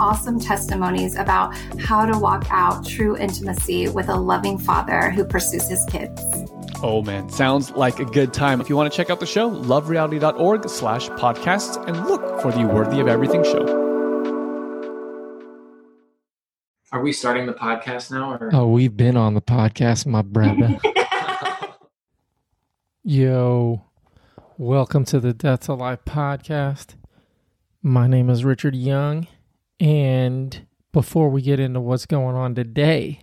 [0.00, 5.68] awesome testimonies about how to walk out true intimacy with a loving father who pursues
[5.68, 6.20] his kids.
[6.82, 8.60] Oh man, sounds like a good time.
[8.60, 12.64] If you want to check out the show, lovereality.org slash podcasts and look for the
[12.64, 13.88] Worthy of Everything show.
[16.90, 18.32] Are we starting the podcast now?
[18.40, 18.50] Or?
[18.52, 20.78] Oh, we've been on the podcast, my brother.
[23.02, 23.84] Yo,
[24.56, 26.94] welcome to the Death to Life podcast.
[27.82, 29.26] My name is Richard Young,
[29.80, 33.20] and before we get into what's going on today,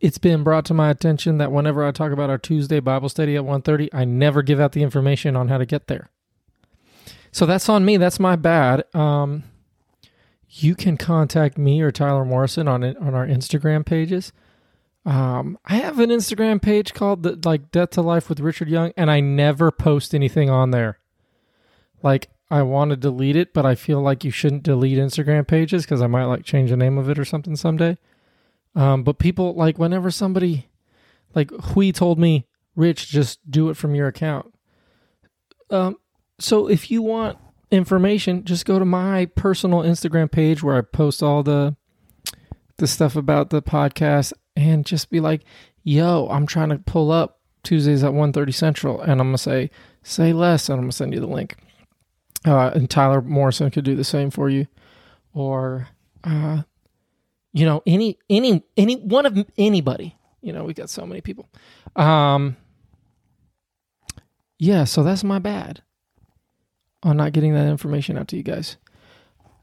[0.00, 3.36] it's been brought to my attention that whenever I talk about our Tuesday Bible study
[3.36, 6.10] at 1:30, I never give out the information on how to get there.
[7.32, 7.96] So that's on me.
[7.96, 8.84] That's my bad.
[8.94, 9.44] Um,
[10.48, 14.32] you can contact me or Tyler Morrison on on our Instagram pages.
[15.04, 18.92] Um, I have an Instagram page called the, like Death to Life with Richard Young,
[18.96, 20.98] and I never post anything on there.
[22.02, 25.84] Like I want to delete it, but I feel like you shouldn't delete Instagram pages
[25.84, 27.98] because I might like change the name of it or something someday.
[28.74, 30.68] Um, but people like whenever somebody
[31.34, 34.54] like Hui told me, Rich, just do it from your account.
[35.70, 35.96] Um,
[36.38, 37.38] so if you want
[37.70, 41.76] information, just go to my personal Instagram page where I post all the
[42.78, 45.42] the stuff about the podcast and just be like,
[45.82, 49.70] "Yo, I'm trying to pull up Tuesdays at 1:30 Central," and I'm gonna say,
[50.02, 51.56] "Say less," and I'm gonna send you the link.
[52.46, 54.66] Uh, and Tyler Morrison could do the same for you,
[55.32, 55.88] or
[56.24, 56.62] uh,
[57.52, 60.16] you know, any any any one of anybody.
[60.40, 61.48] You know, we got so many people.
[61.96, 62.56] Um,
[64.58, 65.82] yeah, so that's my bad
[67.02, 68.76] on not getting that information out to you guys.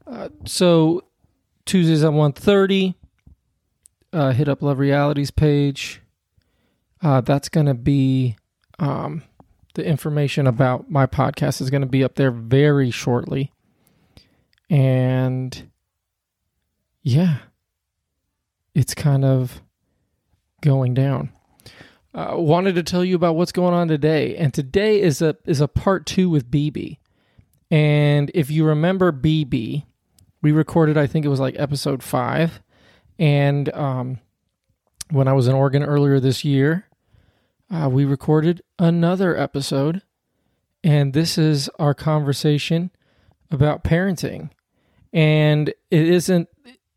[0.06, 1.04] Uh, so
[1.66, 2.94] Tuesdays at 1.30,
[4.12, 6.00] uh, hit up Love Reality's page.
[7.02, 8.36] Uh, that's going to be
[8.78, 9.22] um,
[9.76, 13.52] the information about my podcast is going to be up there very shortly.
[14.68, 15.70] And
[17.02, 17.38] yeah,
[18.74, 19.62] it's kind of
[20.62, 21.30] going down.
[22.12, 25.60] Uh, wanted to tell you about what's going on today, and today is a is
[25.60, 26.96] a part two with BB.
[27.70, 29.84] And if you remember BB,
[30.40, 32.60] we recorded, I think it was like episode five.
[33.18, 34.18] And um,
[35.10, 36.86] when I was in Oregon earlier this year,
[37.70, 40.02] uh, we recorded another episode.
[40.84, 42.90] And this is our conversation
[43.50, 44.50] about parenting.
[45.12, 46.48] And it isn't,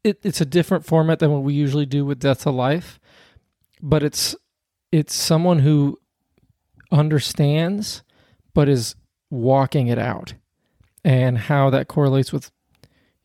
[0.03, 2.99] it, it's a different format than what we usually do with Death to Life,
[3.81, 4.35] but it's,
[4.91, 5.97] it's someone who
[6.91, 8.03] understands,
[8.53, 8.95] but is
[9.29, 10.33] walking it out
[11.03, 12.51] and how that correlates with,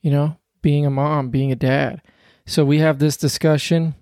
[0.00, 2.00] you know, being a mom, being a dad.
[2.46, 3.94] So we have this discussion.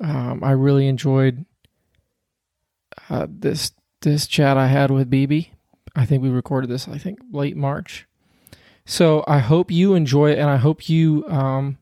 [0.00, 1.44] Um, I really enjoyed
[3.08, 3.72] uh, this
[4.02, 5.48] this chat I had with BB.
[5.96, 6.88] I think we recorded this.
[6.88, 8.06] I think late March.
[8.86, 11.78] So I hope you enjoy it, and I hope you um,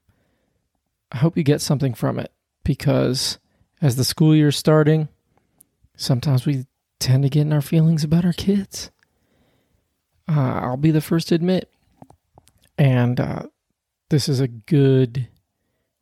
[1.11, 2.33] I hope you get something from it
[2.65, 3.39] because
[3.81, 5.09] as the school year is starting,
[5.97, 6.67] sometimes we
[7.01, 8.91] tend to get in our feelings about our kids
[10.29, 11.71] uh, I'll be the first to admit.
[12.79, 13.45] And uh,
[14.09, 15.29] this is a good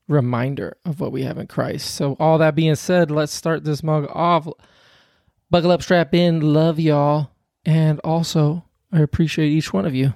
[0.08, 1.94] reminder of what we have in Christ.
[1.94, 4.48] So, all that being said, let's start this mug off.
[5.50, 7.30] Buckle up, strap in, love y'all.
[7.64, 10.14] And also, I appreciate each one of you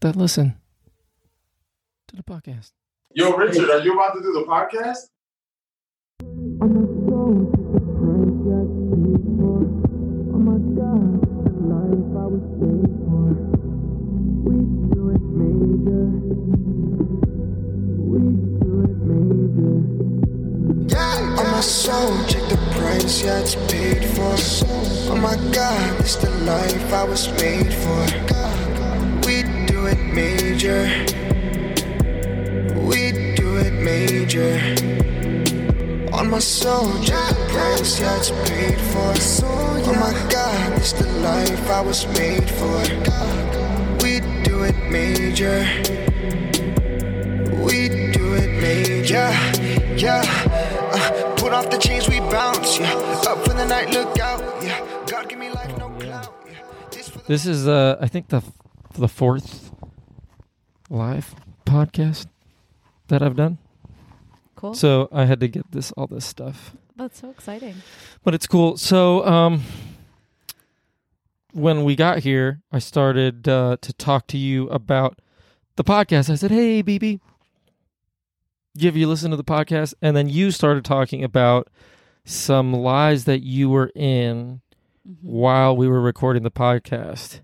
[0.00, 0.56] that listen
[2.08, 2.72] to the podcast.
[3.14, 5.08] Yo, Richard, are you about to do the podcast?
[12.62, 13.01] Yeah, yeah.
[21.62, 24.34] Soul, check the price, yeah, it's paid for.
[25.12, 28.02] Oh my God, it's the life I was made for.
[29.26, 30.82] We do it major.
[32.74, 34.58] We do it major.
[36.12, 39.12] On my soul, check the price, yeah, it's paid for.
[39.84, 42.82] Oh my God, it's the life I was made for.
[44.02, 45.64] We do it major.
[47.64, 49.14] We do it major.
[49.14, 49.52] Yeah,
[49.96, 50.22] yeah.
[50.94, 52.78] Uh, put off the chains, we bounce.
[52.78, 52.94] Yeah,
[53.28, 54.40] up for the night, look out.
[54.62, 56.34] Yeah, God give me life, no clout.
[56.46, 56.52] Yeah,
[56.90, 58.42] this This is, uh, I think, the
[58.94, 59.70] the fourth
[60.88, 61.34] live
[61.66, 62.26] podcast
[63.08, 63.58] that I've done.
[64.56, 64.72] Cool.
[64.72, 66.74] So I had to get this all this stuff.
[66.96, 67.74] That's so exciting.
[68.24, 68.78] But it's cool.
[68.78, 69.62] So, um,
[71.52, 75.20] when we got here, I started uh, to talk to you about
[75.76, 76.30] the podcast.
[76.30, 77.20] I said, "Hey, BB,
[78.76, 81.68] give you listen to the podcast," and then you started talking about
[82.24, 84.60] some lies that you were in
[85.08, 85.16] Mhm.
[85.22, 87.40] while we were recording the podcast,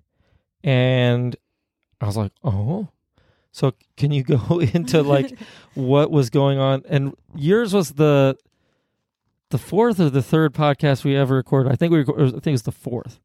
[0.62, 1.34] and
[2.00, 2.88] I was like, "Oh."
[3.50, 5.36] So can you go into like
[5.74, 6.82] what was going on?
[6.88, 8.36] And yours was the
[9.50, 11.72] the fourth or the third podcast we ever recorded.
[11.72, 13.18] I think we recorded, I think it was the fourth.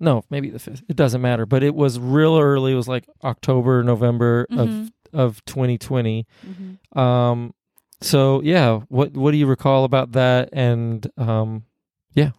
[0.00, 0.82] No, maybe the fifth.
[0.88, 1.44] It doesn't matter.
[1.46, 2.72] But it was real early.
[2.72, 4.58] It was like October, November Mhm.
[4.58, 6.26] of of 2020.
[6.46, 6.98] Mhm.
[6.98, 7.54] Um,
[8.00, 10.50] so yeah, what what do you recall about that?
[10.52, 11.64] And um,
[12.12, 12.30] yeah,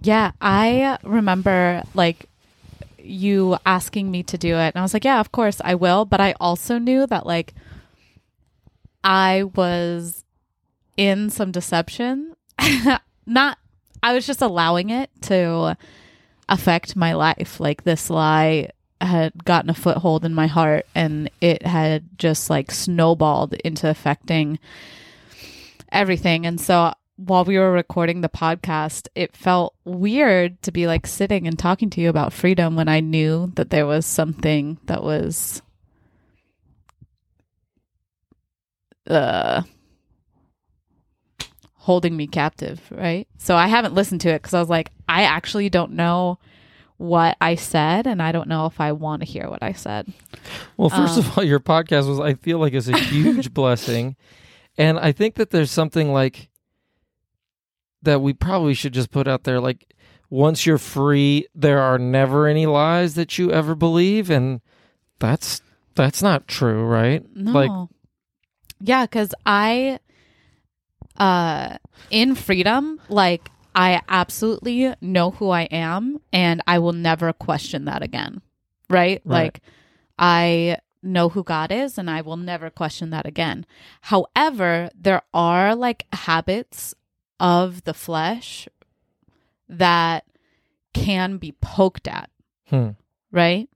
[0.00, 2.26] Yeah, I remember like
[2.98, 6.04] you asking me to do it, and I was like, "Yeah, of course I will."
[6.04, 7.54] But I also knew that like
[9.04, 10.24] I was
[10.96, 12.34] in some deception.
[13.26, 13.58] Not,
[14.02, 15.76] I was just allowing it to
[16.48, 17.60] affect my life.
[17.60, 22.70] Like this lie had gotten a foothold in my heart, and it had just like
[22.70, 24.58] snowballed into affecting
[25.90, 26.46] everything.
[26.46, 31.46] And so while we were recording the podcast, it felt weird to be like sitting
[31.46, 35.60] and talking to you about freedom when I knew that there was something that was
[39.08, 39.62] uh
[41.74, 43.26] holding me captive, right?
[43.38, 46.38] So I haven't listened to it cuz I was like I actually don't know
[46.98, 50.12] what I said and I don't know if I want to hear what I said.
[50.76, 54.16] well, first Um, of all, your podcast was I feel like is a huge blessing,
[54.76, 56.50] and I think that there's something like
[58.02, 59.94] that we probably should just put out there like
[60.30, 64.60] once you're free there are never any lies that you ever believe and
[65.18, 65.62] that's
[65.94, 67.52] that's not true right No.
[67.52, 67.88] like
[68.80, 69.98] yeah, because I,
[71.18, 71.78] uh,
[72.10, 78.02] in freedom, like I absolutely know who I am, and I will never question that
[78.02, 78.42] again.
[78.90, 79.22] Right?
[79.24, 79.44] Right.
[79.44, 79.60] Like
[80.18, 83.64] I know who God is, and I will never question that again.
[84.00, 86.92] However, there are like habits
[87.38, 88.68] of the flesh
[89.68, 90.24] that
[90.92, 92.30] can be poked at
[92.66, 92.90] hmm,
[93.30, 93.68] right?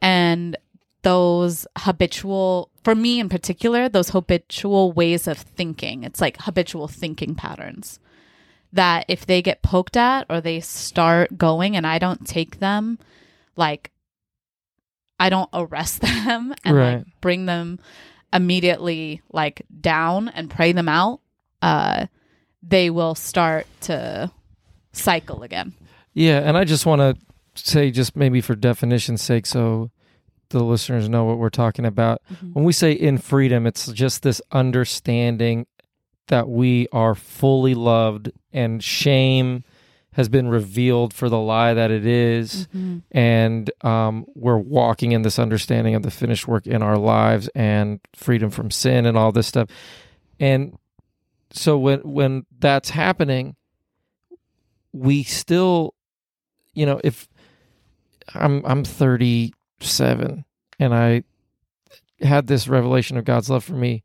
[0.00, 0.56] And
[1.02, 7.34] those habitual, for me in particular, those habitual ways of thinking, it's like habitual thinking
[7.34, 7.98] patterns
[8.72, 12.98] that if they get poked at or they start going and I don't take them,
[13.56, 13.90] like,
[15.18, 16.94] I don't arrest them and Right.
[16.98, 17.78] like bring them
[18.32, 21.20] immediately like down and pray them out,
[21.62, 22.06] uh,
[22.62, 24.30] they will start to
[24.92, 25.72] cycle again.
[26.14, 27.16] yeah and i just want to
[27.54, 29.88] say just maybe for definition's sake so
[30.48, 32.54] the listeners know what we're talking about Mhm.
[32.54, 35.66] when we say in freedom it's just this understanding
[36.30, 39.62] that we are fully loved and shame
[40.14, 42.66] has been revealed for the lie that it is.
[42.74, 43.02] Mhm.
[43.12, 48.00] and um, we're walking in this understanding of the finished work in our lives and
[48.16, 49.68] freedom from sin and all this stuff
[50.40, 50.76] and
[51.52, 53.54] so when when that's happening
[54.92, 55.94] we still
[56.74, 57.28] you know if
[58.34, 60.44] i'm i'm 37
[60.78, 61.22] and i
[62.20, 64.02] had this revelation of god's love for me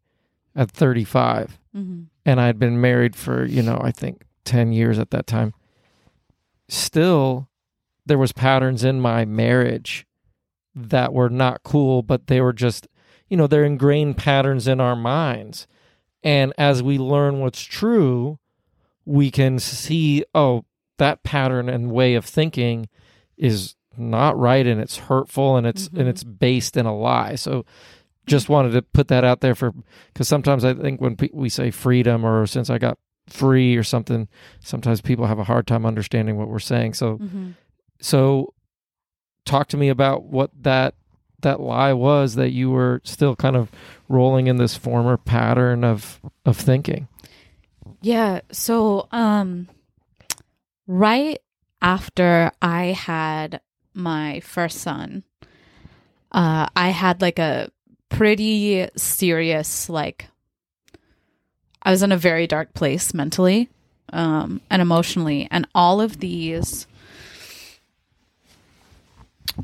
[0.56, 2.06] at 35 Mhm.
[2.26, 5.54] and I'd been married for, you know, I think 10 years at that time.
[6.68, 7.50] Still
[8.06, 10.06] there was patterns in my marriage
[10.76, 12.88] that were not cool, but they were just,
[13.30, 15.68] you know, they're ingrained patterns in our minds.
[16.24, 18.40] And as we learn what's true,
[19.06, 20.66] we can see, oh,
[20.98, 22.88] that pattern and way of thinking
[23.38, 26.00] is not right and it's hurtful and it's Mhm.
[26.00, 27.36] and it's based in a lie.
[27.36, 27.66] So
[28.26, 29.74] just wanted to put that out there for
[30.14, 33.84] because sometimes I think when pe- we say freedom or since I got free or
[33.84, 34.28] something,
[34.60, 36.94] sometimes people have a hard time understanding what we're saying.
[36.96, 37.54] So, Mhm.
[38.00, 38.54] so
[39.46, 40.96] talk to me about what that
[41.42, 43.70] that lie was that you were still kind of
[44.10, 47.08] rolling in this former pattern of of thinking.
[48.02, 48.42] Yeah.
[48.52, 49.68] So, um,
[50.88, 51.38] right
[51.82, 53.62] after I had
[53.94, 55.24] my first son,
[56.32, 57.70] uh, I had like a
[58.16, 60.28] pretty serious, like,
[61.82, 63.70] I was in a very dark place mentally,
[64.14, 66.88] um, and emotionally, and all of these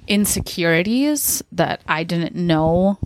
[0.08, 3.00] insecurities that I didn't know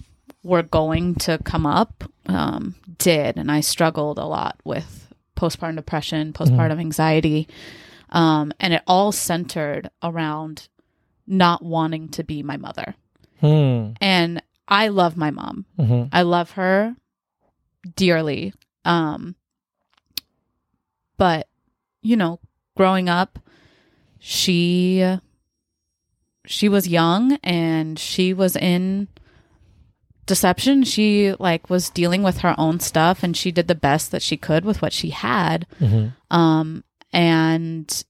[0.43, 6.33] were going to come up um, did, and I struggled a lot with postpartum depression,
[6.33, 7.47] postpartum anxiety,
[8.09, 10.69] um, and it all centered around
[11.27, 12.95] not wanting to be my mother.
[13.41, 13.91] Hmm.
[14.01, 15.65] And I love my mom.
[15.77, 16.95] hmm I love her
[17.95, 18.53] dearly.
[18.83, 19.35] Um,
[21.17, 21.47] but
[22.01, 22.39] you know,
[22.75, 23.39] growing up,
[24.19, 25.17] she
[26.45, 29.07] she was young and she was in
[30.25, 30.83] deception.
[30.83, 34.37] She like was dealing with her own stuff and she did the best that she
[34.37, 35.65] could with what she had.
[35.79, 38.03] hmm Um, and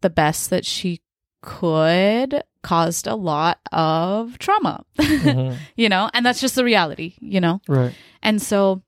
[0.00, 1.00] the best that she
[1.40, 7.40] could caused a lot of trauma, hmm you know, and that's just the reality, you
[7.40, 7.60] know?
[7.68, 7.94] Right.
[8.22, 8.82] And so,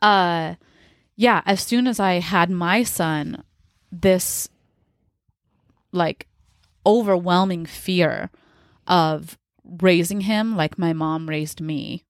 [0.00, 0.54] uh,
[1.16, 3.42] yeah, as soon as I had my son,
[3.90, 4.48] this
[5.92, 6.28] like
[6.84, 8.30] overwhelming fear
[8.86, 12.04] of raising him like my mom raised me,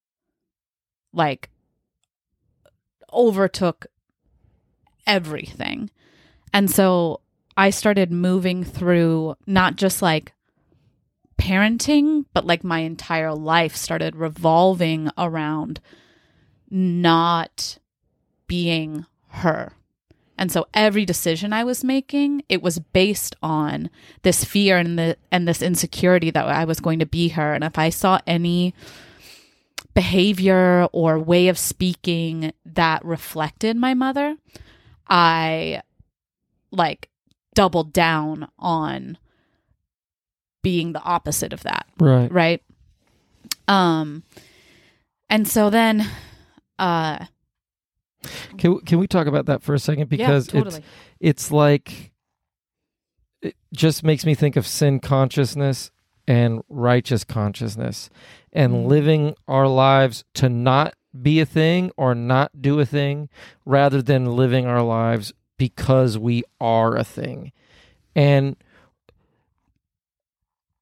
[1.12, 1.48] like
[3.12, 3.86] overtook
[5.06, 5.90] everything.
[6.52, 7.20] And so
[7.56, 10.32] I started moving through not just like
[11.38, 15.80] parenting, but like my entire life started revolving around
[16.70, 17.78] not
[18.46, 19.72] being her.
[20.38, 23.88] And so every decision I was making, it was based on
[24.22, 27.54] this fear and the and this insecurity that I was going to be her.
[27.54, 28.74] And if I saw any
[29.94, 34.36] behavior or way of speaking that reflected my mother,
[35.08, 35.80] I
[36.70, 37.08] like
[37.56, 39.18] doubled down on
[40.62, 42.30] being the opposite of that Right.
[42.30, 42.62] right
[43.68, 44.22] um
[45.30, 46.06] and so then
[46.78, 47.26] uh
[48.58, 50.82] Can we- can we talk about that for a second because yeah, totally
[51.20, 52.12] it's it's like
[53.42, 55.90] it just makes me think of sin consciousness
[56.28, 58.10] and righteous consciousness
[58.52, 58.86] and Mm.
[58.86, 63.28] living our lives to not be a thing or not do a thing
[63.64, 67.52] rather than living our lives because we are a thing.
[68.14, 68.56] And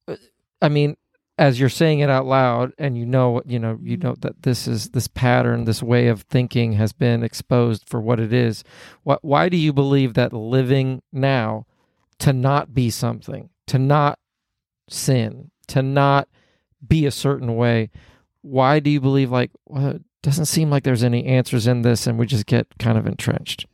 [0.07, 0.15] uh,
[0.61, 0.97] I mean
[1.37, 4.67] as you're saying it out loud and you know you know you know that this
[4.67, 8.63] is this pattern this way of thinking has been exposed for what it is
[9.03, 11.65] why, why do you believe that living now
[12.19, 14.17] to not be something to not
[14.89, 16.29] sin to not
[16.87, 17.89] be a certain way
[18.41, 22.07] why do you believe like well, it doesn't seem like there's any answers in this
[22.07, 23.65] and we just get kind of entrenched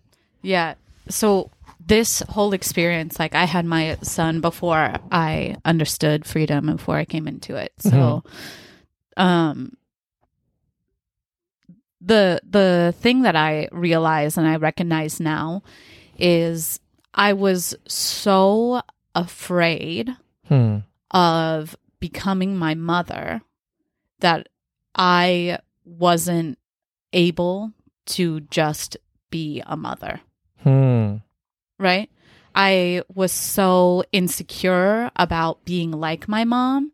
[0.42, 0.74] yeah
[1.10, 6.98] so this whole experience like i had my son before i understood freedom and before
[6.98, 7.74] i came into it.
[7.80, 8.24] So
[9.18, 9.76] um
[12.00, 15.64] the the thing that i realize and i recognize now
[16.18, 16.80] is
[17.14, 18.82] i was so
[19.16, 20.16] afraid
[20.48, 20.78] hmm.
[21.12, 23.42] of becoming my mother
[24.20, 24.48] that
[24.96, 26.58] I wasn't
[27.14, 27.72] able
[28.08, 28.98] to just
[29.30, 30.22] be a mother,
[30.64, 31.18] hmm
[31.80, 32.10] right?
[32.54, 36.92] I was so insecure about being like my mom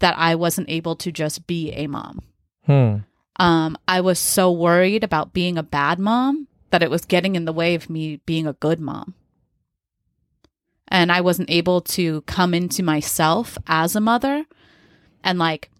[0.00, 2.22] that I wasn't able to just be a mom.
[2.66, 2.96] hmm
[3.36, 7.44] Um, I was so worried about being a bad mom that it was getting in
[7.44, 9.14] the way of me being a good mom.
[10.88, 14.44] And I wasn't able to come into myself as a mother
[15.22, 15.70] and like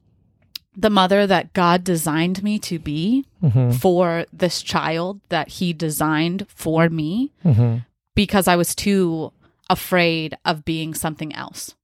[0.79, 6.47] the mother that God designed me to be hmm for this child that He designed
[6.49, 7.79] for me hmm
[8.15, 9.33] because I was too
[9.71, 11.75] afraid of being something else,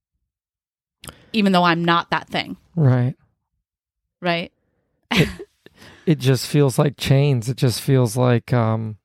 [1.33, 3.15] even though I'm not that thing, right.
[4.21, 4.53] Right?
[6.07, 7.49] it just feels like chains.
[7.49, 8.97] It just feels like um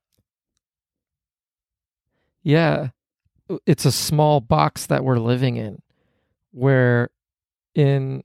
[2.43, 2.89] yeah
[3.65, 5.81] it's a small box that we're living in
[6.51, 7.09] where
[7.75, 8.23] in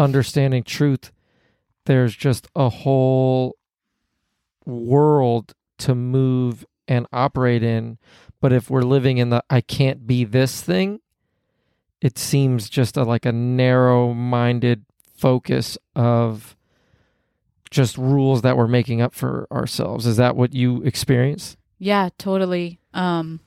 [0.00, 1.12] understanding truth
[1.86, 3.56] there's just a whole
[4.66, 7.98] world to move and operate in
[8.40, 11.00] but if we're living in the i can't be this thing
[12.00, 14.84] it seems just a, like a narrow minded
[15.16, 16.56] focus of
[17.70, 20.06] just rules that we're making up for ourselves.
[20.06, 21.56] Is that what you experience?
[21.78, 22.80] Yeah, totally.
[22.94, 23.40] Um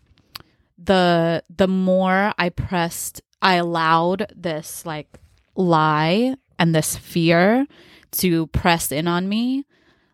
[0.78, 5.20] the the more I pressed I allowed this like
[5.56, 7.68] lie and this fear
[8.12, 9.66] to press in on me,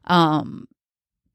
[0.05, 0.67] um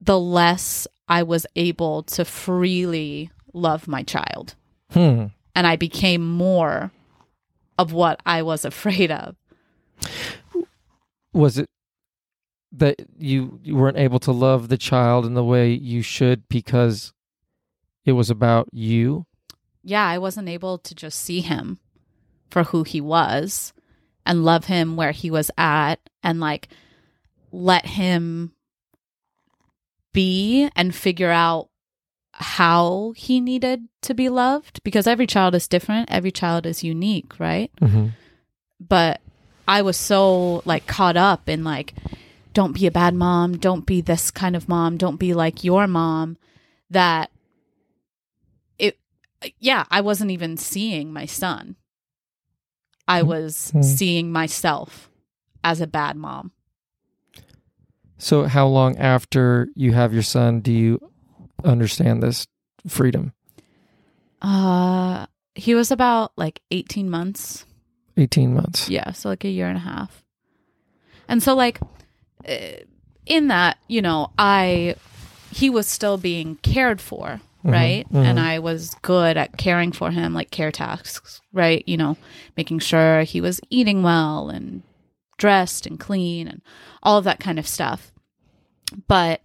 [0.00, 4.54] the less I was able to freely love my child.
[4.90, 5.26] Hmm.
[5.54, 6.92] And I became more
[7.78, 9.36] of what I was afraid of.
[11.32, 11.68] Was it
[12.72, 17.12] that you, you weren't able to love the child in the way you should because
[18.04, 19.26] it was about you?
[19.82, 21.78] Yeah, I wasn't able to just see him
[22.50, 23.72] for who he was
[24.26, 26.68] and love him where he was at and like
[27.52, 28.52] let him
[30.12, 31.68] be and figure out
[32.32, 37.38] how he needed to be loved because every child is different, every child is unique,
[37.38, 37.70] right?
[37.80, 38.08] Mm-hmm.
[38.80, 39.20] but
[39.66, 41.94] I was so like caught up in like
[42.52, 45.86] don't be a bad mom, don't be this kind of mom, don't be like your
[45.86, 46.36] mom
[46.90, 47.30] that
[48.78, 48.98] it
[49.58, 51.76] yeah, I wasn't even seeing my son.
[53.06, 53.84] I was Mhm.
[53.84, 55.10] seeing myself
[55.62, 56.52] as a bad mom.
[58.18, 61.00] So, how long after you have your son do you
[61.64, 62.46] understand this
[62.86, 63.32] freedom?
[64.42, 67.64] Uh he was about like 18 months.
[68.16, 68.88] 18 months.
[68.88, 70.22] Yeah, so like a year and a half.
[71.28, 71.80] And so like
[72.48, 72.82] uh,
[73.26, 74.96] in that, you know, I
[75.50, 77.40] he was still being cared for,
[77.72, 78.06] right?
[78.12, 78.24] mhm.
[78.24, 81.82] And I was good at caring for him like care tasks, right?
[81.86, 82.16] You know,
[82.56, 84.82] making sure he was eating well and
[85.38, 86.60] dressed and clean and
[87.02, 88.12] all of that kind of stuff.
[89.08, 89.40] But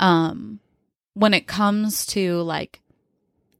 [0.00, 0.60] um
[1.14, 2.80] when it comes to like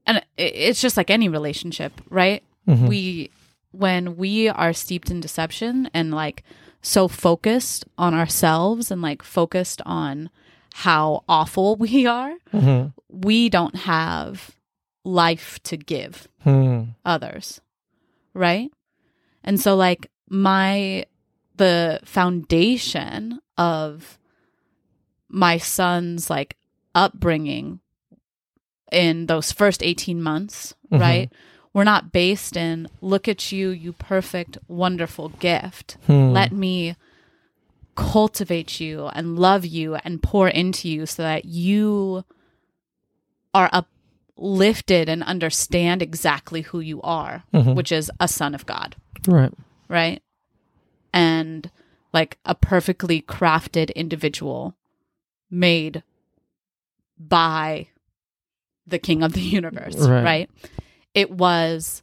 [0.07, 2.43] and it- it's just like any relationship, right?
[2.67, 2.88] Mhm.
[2.88, 3.31] we
[3.73, 6.43] when we are steeped in deception and like
[6.81, 10.31] so focused on ourselves and like focused on
[10.75, 12.92] how awful we are Mhm.
[13.08, 14.50] we don't have
[15.04, 16.82] life to give Hmm.
[17.04, 17.60] others
[18.34, 18.70] right
[19.44, 21.04] and so like my
[21.56, 24.18] the foundation of
[25.28, 26.56] my son's like
[26.94, 27.80] upbringing
[28.92, 31.00] in those first 18 months Mhm.
[31.00, 31.32] right
[31.75, 36.32] we're not based in look at you you perfect wonderful gift Hmm.
[36.32, 36.96] let me
[37.98, 42.24] cultivate you and love you and pour into you so that you
[43.52, 47.74] are uplifted and understand exactly who you are Mhm.
[47.74, 48.94] which is a son of god
[49.26, 49.52] Right.
[49.88, 50.22] right?
[51.12, 51.70] And
[52.12, 54.76] like a perfectly crafted individual
[55.50, 56.04] made
[57.18, 57.88] by
[58.87, 60.22] the king of the universe, Right.
[60.24, 60.50] right?
[61.14, 62.02] It was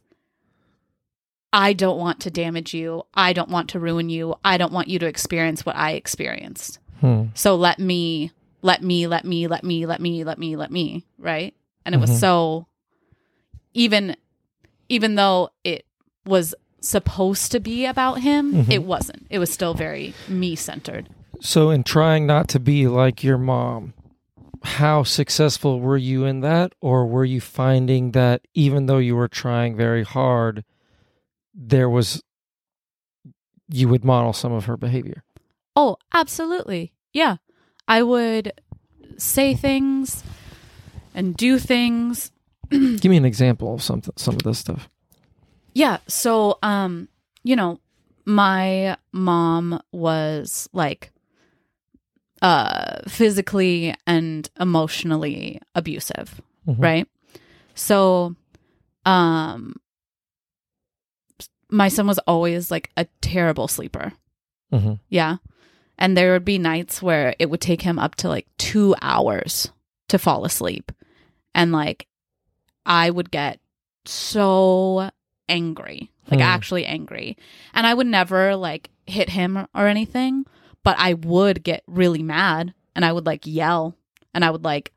[1.52, 3.04] I don't want to damage you.
[3.14, 4.34] I don't want to ruin you.
[4.44, 6.78] I don't want you to experience what I experienced.
[7.00, 7.24] Hmm.
[7.34, 8.30] So let me,
[8.62, 11.54] let me, let me, let me, let me, let me, let me, right?
[11.84, 12.20] And it was Mhm.
[12.20, 12.66] so
[13.74, 14.16] even
[14.88, 15.84] even though it
[16.24, 18.70] was supposed to be about him, Mhm.
[18.70, 19.26] it wasn't.
[19.30, 21.08] It was still very me centered.
[21.40, 23.92] So, in trying not to be like your mom,
[24.62, 26.72] how successful were you in that?
[26.80, 30.64] Or were you finding that even though you were trying very hard,
[31.56, 32.22] there was,
[33.68, 35.24] you would model some of her behavior?
[35.74, 36.92] Oh, absolutely.
[37.12, 37.36] Yeah.
[37.88, 38.52] I would
[39.16, 40.22] say things
[41.14, 42.30] and do things
[42.70, 44.88] Give me an example of some, some of this stuff.
[45.72, 45.98] Yeah.
[46.08, 47.08] So, um,
[47.44, 47.78] you know,
[48.24, 51.12] my mom was like
[52.42, 56.82] uh physically and emotionally abusive, Mhm.
[56.82, 57.08] right?
[57.74, 58.34] So,
[59.04, 59.76] um
[61.70, 64.12] my son was always like a terrible sleeper.
[64.72, 65.00] Mhm.
[65.08, 65.36] Yeah.
[65.98, 69.70] And there would be nights where it would take him up to like 2 hours
[70.08, 70.92] to fall asleep.
[71.54, 72.06] And like
[72.84, 73.60] I would get
[74.04, 75.10] so
[75.48, 76.46] angry, like Hmm.
[76.46, 77.36] actually angry.
[77.74, 80.44] And I would never like hit him or anything,
[80.82, 83.96] but I would get really mad and I would like yell
[84.34, 84.92] and I would like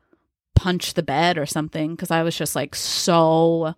[0.54, 3.74] punch the bed or something because I was just like so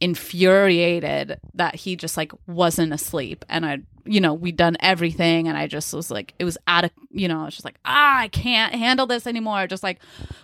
[0.00, 3.44] infuriated that he just like wasn't asleep.
[3.48, 6.84] And I you know we'd done everything and I just was like it was out
[6.84, 9.66] of you know I was just like ah I can't handle this anymore.
[9.66, 10.00] Just like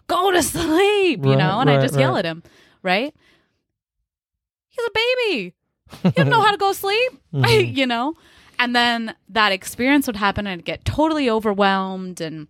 [0.06, 2.42] go to sleep you Right, know and I right, just yell at him
[2.82, 3.14] right?
[4.68, 5.54] He's a baby.
[6.02, 7.76] He doesn't know how to go to sleep Mhm.
[7.76, 8.14] you know?
[8.58, 12.48] And then that experience would happen and I'd get totally overwhelmed and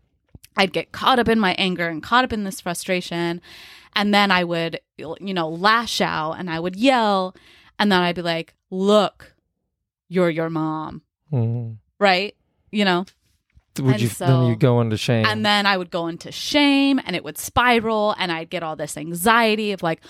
[0.56, 3.40] I'd get caught up in my anger and caught up in this frustration
[3.96, 7.34] and then I would you know lash out and I would yell
[7.78, 9.34] and then I'd be like look
[10.08, 11.02] you're your mom
[11.32, 11.76] Mhm.
[11.98, 12.34] right
[12.70, 13.04] you know
[13.80, 15.26] Would And you so- then you go into shame?
[15.26, 18.76] and then I would go into shame and it would spiral and I'd get all
[18.76, 20.00] this anxiety of like,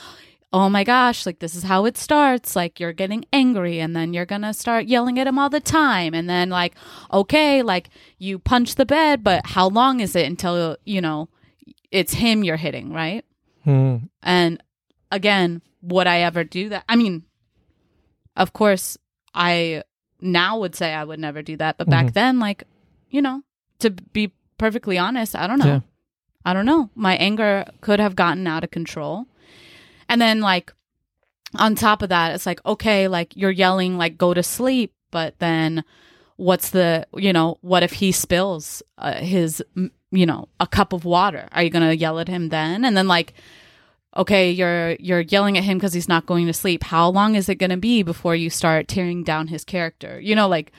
[0.53, 2.55] oh my gosh, like this is how it starts.
[2.55, 5.61] Like you're getting angry and then you're going to start yelling at him all the
[5.61, 6.13] time.
[6.15, 6.75] And then like,
[7.11, 11.29] okay, like you punch the bed, but how long is it until, you know,
[11.91, 13.25] it's him you're hitting, right?
[13.65, 13.97] Hmm.
[14.23, 14.63] And
[15.11, 16.85] again, would I ever do that?
[16.89, 17.25] I mean,
[18.37, 18.97] of course,
[19.35, 19.83] I
[20.21, 22.13] now would say I would never do that, but back Mhm.
[22.15, 22.65] then, like,
[23.11, 23.43] you know,
[23.81, 25.67] to be perfectly honest, I don't know.
[25.67, 25.81] Yeah.
[26.45, 26.91] I don't know.
[26.95, 29.27] My anger could have gotten out of control.
[30.09, 30.73] And then, like,
[31.57, 35.39] on top of that, it's like, okay, like, you're yelling, like, go to sleep, but
[35.39, 35.85] then
[36.37, 39.63] what's the, you know, what if he spills uh, his,
[40.11, 41.49] you know, a cup of water?
[41.53, 42.85] Are you going to yell at him then?
[42.85, 43.35] And then, like,
[44.17, 47.49] okay you're you're yelling at him because he's not going to sleep how long is
[47.49, 50.73] it going to be before you start tearing down his character you know like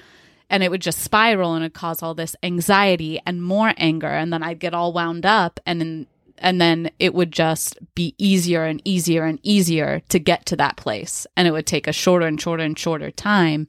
[0.49, 4.31] and it would just spiral and it cause all this anxiety and more anger and
[4.31, 8.65] then i'd get all wound up and then and then it would just be easier
[8.65, 12.25] and easier and easier to get to that place and it would take a shorter
[12.25, 13.67] and shorter and shorter time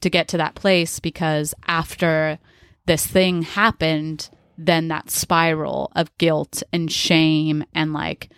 [0.00, 2.38] to get to that place because after
[2.86, 8.30] this thing happened then that spiral of guilt and shame and like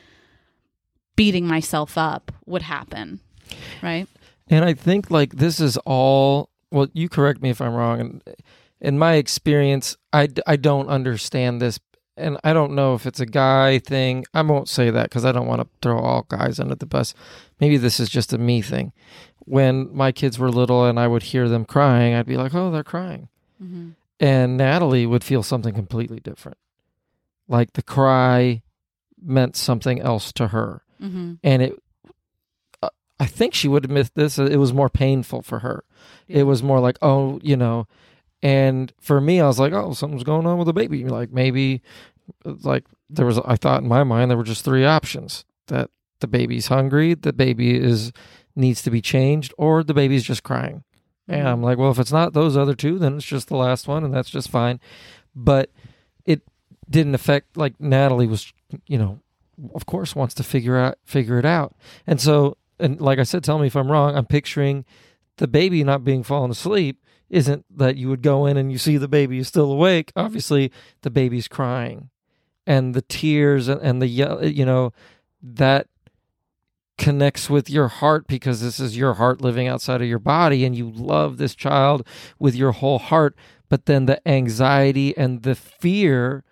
[1.17, 3.21] beating myself up would happen
[3.83, 4.07] right
[4.51, 6.51] And I think like this is all.
[6.73, 8.01] Well, you correct me if I'm wrong.
[8.01, 8.23] And
[8.81, 11.79] in my experience, I, I don't understand this,
[12.17, 14.25] and I don't know if it's a guy thing.
[14.35, 17.15] I won't say that because I don't want to throw all guys under the bus.
[17.61, 18.93] Maybe this is just a me thing.
[19.47, 22.71] When my kids were little and I would hear them crying, I'd be like, "Oh,
[22.71, 23.29] they're crying,"
[23.63, 23.91] mm-hmm.
[24.21, 26.59] and Natalie would feel something completely different.
[27.49, 28.63] Like the cry
[29.21, 30.83] meant something else to her.
[31.01, 31.37] Mm-hmm.
[31.43, 31.83] and it
[32.83, 34.39] uh, i think she would admit this.
[34.39, 35.85] It was more painful for her.
[36.29, 37.87] It was more like oh you know.
[38.43, 41.05] And for me i was like oh something's going on with the baby.
[41.05, 41.83] Like maybe
[42.45, 46.27] like there was i thought in my mind there were just three options that the
[46.27, 48.13] baby's hungry the baby is
[48.55, 50.85] needs to be changed or the baby's just crying.
[51.29, 51.49] And mm-hmm.
[51.49, 54.05] i'm like well if it's not those other two then it's just the last one
[54.05, 54.81] and that's just fine.
[55.35, 55.71] But
[56.25, 56.43] it
[56.89, 58.53] didn't affect like natalie was
[58.87, 59.21] you know
[59.75, 61.75] of course wants to figure out figure it out.
[62.07, 64.85] And so and like i said tell me if i'm wrong i'm picturing
[65.37, 68.97] the baby not being fallen asleep isn't that you would go in and you see
[68.97, 70.13] the baby is still awake.
[70.17, 72.11] Obviously the baby's crying
[72.67, 74.93] and the tears and, and the yell you know
[75.43, 75.87] that
[77.01, 80.77] connects with your heart because this is your heart living outside of your body and
[80.77, 82.07] you love this child
[82.39, 83.35] with your whole heart
[83.71, 86.45] but then the anxiety and the fear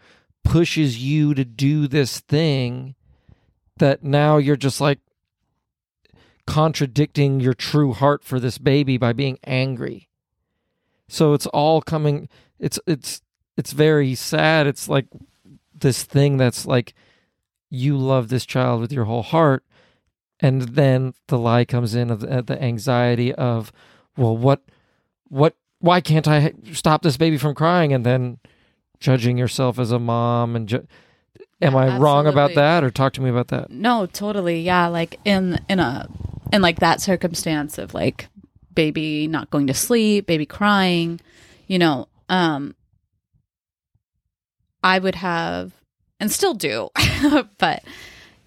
[0.42, 2.94] pushes you to do this thing
[3.76, 5.00] that now you're just like
[6.46, 10.08] contradicting your true heart for this baby by being angry.
[11.08, 13.20] So it's all coming it's it's
[13.56, 14.66] it's very sad.
[14.66, 15.06] It's like
[15.74, 16.94] this thing that's like
[17.68, 19.64] you love this child with your whole heart
[20.40, 23.72] and then the lie comes in of the, the anxiety of
[24.16, 24.62] well what
[25.28, 27.92] what why can't i stop this baby from crying?
[27.92, 28.38] And then
[29.00, 30.86] judging yourself as a mom and ju-
[31.62, 32.82] am Yeah, i wrong about that?
[32.82, 33.70] Or talk to me about that.
[33.70, 34.60] No totally.
[34.60, 36.08] Yeah like in in a
[36.52, 38.28] in like that circumstance of like
[38.74, 41.20] baby not going to sleep baby crying
[41.66, 42.74] you know um
[44.84, 45.72] i would have
[46.20, 46.88] and still do
[47.58, 47.82] but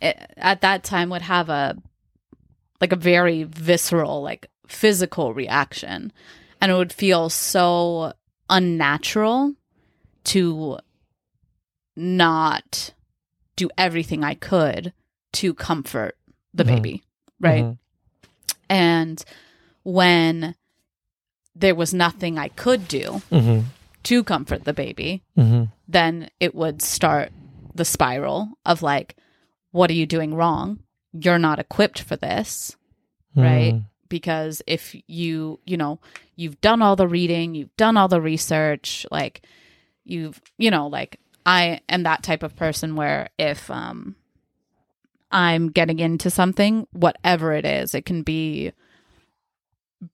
[0.01, 1.77] at that time would have a
[2.79, 6.11] like a very visceral like physical reaction
[6.59, 8.13] and it would feel so
[8.49, 9.53] unnatural
[10.23, 10.77] to
[11.95, 12.93] not
[13.55, 14.93] do everything I could
[15.33, 16.17] to comfort
[16.53, 16.67] the Mhm.
[16.67, 17.03] baby,
[17.39, 17.63] right?
[17.65, 17.77] Mhm.
[18.69, 19.23] And
[19.83, 20.55] when
[21.55, 23.65] there was nothing I could do Mhm.
[24.03, 25.69] to comfort the baby, Mhm.
[25.87, 27.31] then it would start
[27.75, 29.15] the spiral of like,
[29.71, 30.79] what are you doing wrong?
[31.13, 32.75] You're not equipped for this,
[33.35, 33.73] right?
[33.75, 33.85] Mhm.
[34.09, 35.99] Because if you, you know,
[36.35, 39.41] you've done all the reading, you've done all the research, like
[40.03, 44.15] you've, you know, like I am that type of person where if um
[45.31, 48.73] I'm getting into something, whatever it is, it can be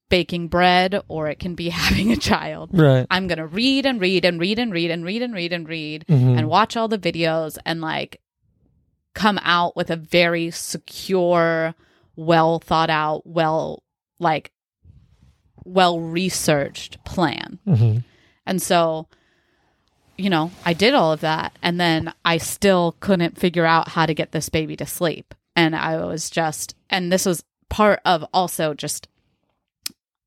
[0.10, 2.70] baking bread or it can be having a child.
[2.74, 5.54] right I'm going to read and read and read and read and read and read
[5.54, 6.38] and read Mhm.
[6.38, 8.22] and watch all the videos and like
[9.18, 11.74] come out with a very secure,
[12.16, 13.82] well thought out, well
[14.20, 14.52] like
[15.66, 17.60] well researched plan.
[17.68, 18.04] Mhm.
[18.46, 19.08] And so
[20.20, 24.06] you know, I did all of that and then I still couldn't figure out how
[24.08, 25.36] to get this baby to sleep.
[25.56, 29.08] And I was just and this was part of also just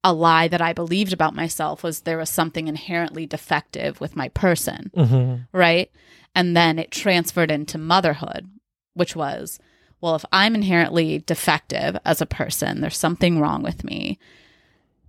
[0.05, 4.29] a lie that I believed about myself was there was something inherently defective with my
[4.31, 5.47] person Mhm.
[5.53, 5.91] right?
[6.35, 8.49] And then it transferred into motherhood,
[8.95, 9.59] which was,
[10.01, 14.19] well, if I'm inherently defective as a person, there's something wrong with me.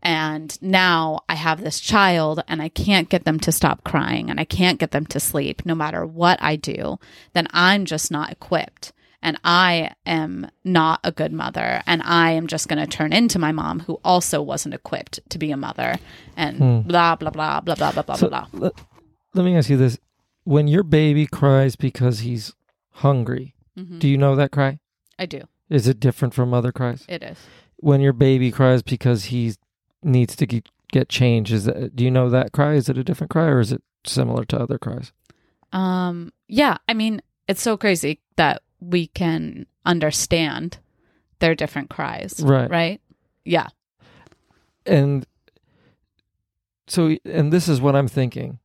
[0.04, 4.39] And now I have this child and I can't get them to stop crying and
[4.39, 6.98] I can't get them to sleep no matter what I do,
[7.34, 8.94] then I'm just not equipped.
[9.24, 11.84] And I am not a good mother.
[11.86, 15.38] And I am just going to turn into my mom, who also wasn't equipped to
[15.38, 16.00] be a mother.
[16.36, 16.80] And hmm.
[16.82, 18.48] blah, blah, blah, blah, blah, blah, blah, So, blah.
[18.54, 18.74] let,
[19.36, 20.00] let me ask you this:
[20.44, 22.56] When your baby cries because he's
[22.94, 24.00] hungry, Mhm.
[24.00, 24.80] do you know that cry?
[25.18, 25.42] I do.
[25.70, 27.06] Is it different from other cries?
[27.08, 27.38] It is.
[27.78, 29.54] When your baby cries because he
[30.04, 32.74] needs to get, get changed, is that, do you know that cry?
[32.74, 35.14] Is it a different cry or is it similar to other cries?
[35.72, 40.80] Um, yeah, I mean, it's so crazy that we can understand
[41.40, 42.40] their different cries.
[42.44, 42.70] Right.
[42.70, 43.02] Right?
[43.46, 43.68] Yeah.
[44.86, 45.26] and
[46.88, 48.60] so and this is what i'm thinking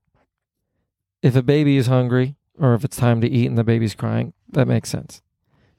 [1.23, 4.33] if a baby is hungry or if it's time to eat and the baby's crying
[4.51, 5.23] that makes sense.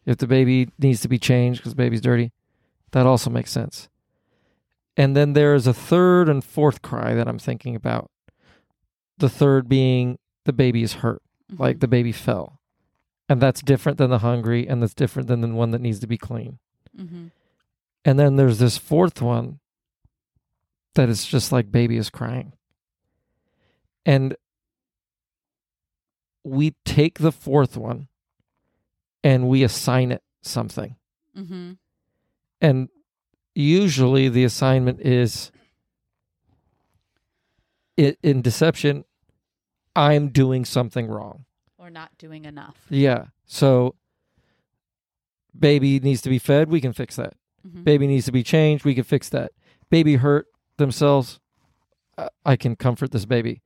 [0.06, 2.32] If the baby needs to be changed because the baby's dirty
[2.92, 3.90] that also makes sense.
[4.96, 8.10] And then there is a third and fourth cry that i'm thinking about.
[9.18, 11.22] The third being the baby is hurt
[11.58, 12.60] like the baby fell.
[13.30, 16.08] And that's different than the hungry and that's different than the one that needs to
[16.08, 16.60] be clean.
[16.96, 17.28] Hmm
[18.08, 19.60] and then there's this fourth one
[20.96, 22.54] that is just like baby is crying.
[24.06, 24.38] And
[26.46, 28.08] we take the fourth one
[29.24, 30.96] and we assign it something.
[31.36, 31.74] hmm
[32.62, 32.90] And
[33.56, 35.52] usually the assignment is
[37.98, 39.04] in deception,
[39.96, 41.46] I'm doing something wrong.
[41.80, 42.78] Or not doing enough.
[42.90, 43.26] Yeah.
[43.46, 43.96] So
[45.58, 47.34] baby needs to be fed, we can fix that.
[47.68, 47.84] Mhm.
[47.84, 49.52] baby needs to be changed we can fix that
[49.90, 50.46] baby hurt
[50.78, 51.40] themselves
[52.46, 53.62] i can comfort this baby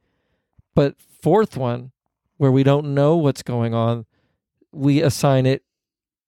[0.73, 1.91] but fourth one
[2.37, 4.05] where we don't know what's going on
[4.71, 5.63] we assign it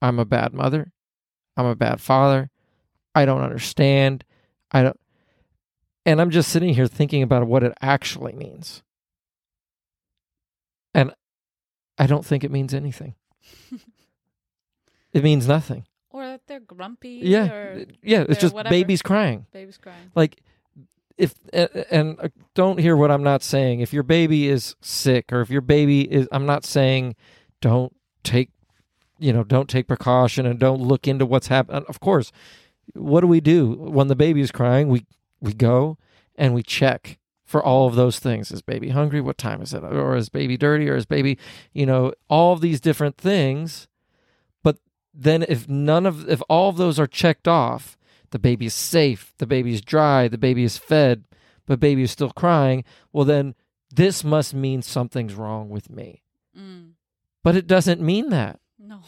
[0.02, 0.92] i'm a bad mother.
[1.56, 2.50] I'm a bad father.
[3.14, 4.26] I don't understand.
[4.72, 5.00] I don't
[6.06, 8.84] and i'm just sitting here thinking about what it actually means.
[10.94, 11.14] And
[11.98, 13.16] i don't think it means anything.
[15.14, 15.86] It means nothing.
[16.10, 17.20] Or that they're grumpy.
[17.24, 17.52] yeah.
[17.52, 18.74] Or yeah it's just whatever.
[18.74, 19.46] babies crying.
[19.54, 20.12] Baby's crying.
[20.16, 20.42] like
[21.18, 23.82] if and uh, don't hear what i'm not saying.
[23.82, 27.16] If your baby is sick or if your baby is i'm not saying
[27.62, 28.50] don't take
[29.20, 32.32] you know don't take precaution and don't look into what's happening of course
[32.94, 33.72] what do we do?
[33.74, 35.06] When the baby is crying we
[35.40, 35.98] we go
[36.36, 38.52] and we check for all of those things.
[38.52, 39.22] Is baby hungry?
[39.22, 39.84] What time is it?
[39.84, 40.90] Or is baby dirty?
[40.90, 41.38] Or is baby
[41.74, 43.88] you know all these different things.
[44.64, 44.78] But
[45.14, 47.98] then if none of if all of those are checked off
[48.32, 51.24] the baby is safe, the baby is dry, the baby is fed,
[51.68, 53.54] but baby is still crying, well then
[53.94, 56.24] this must mean something's wrong with me.
[56.58, 56.93] Mm.
[57.44, 59.02] But it doesn't mean that, No.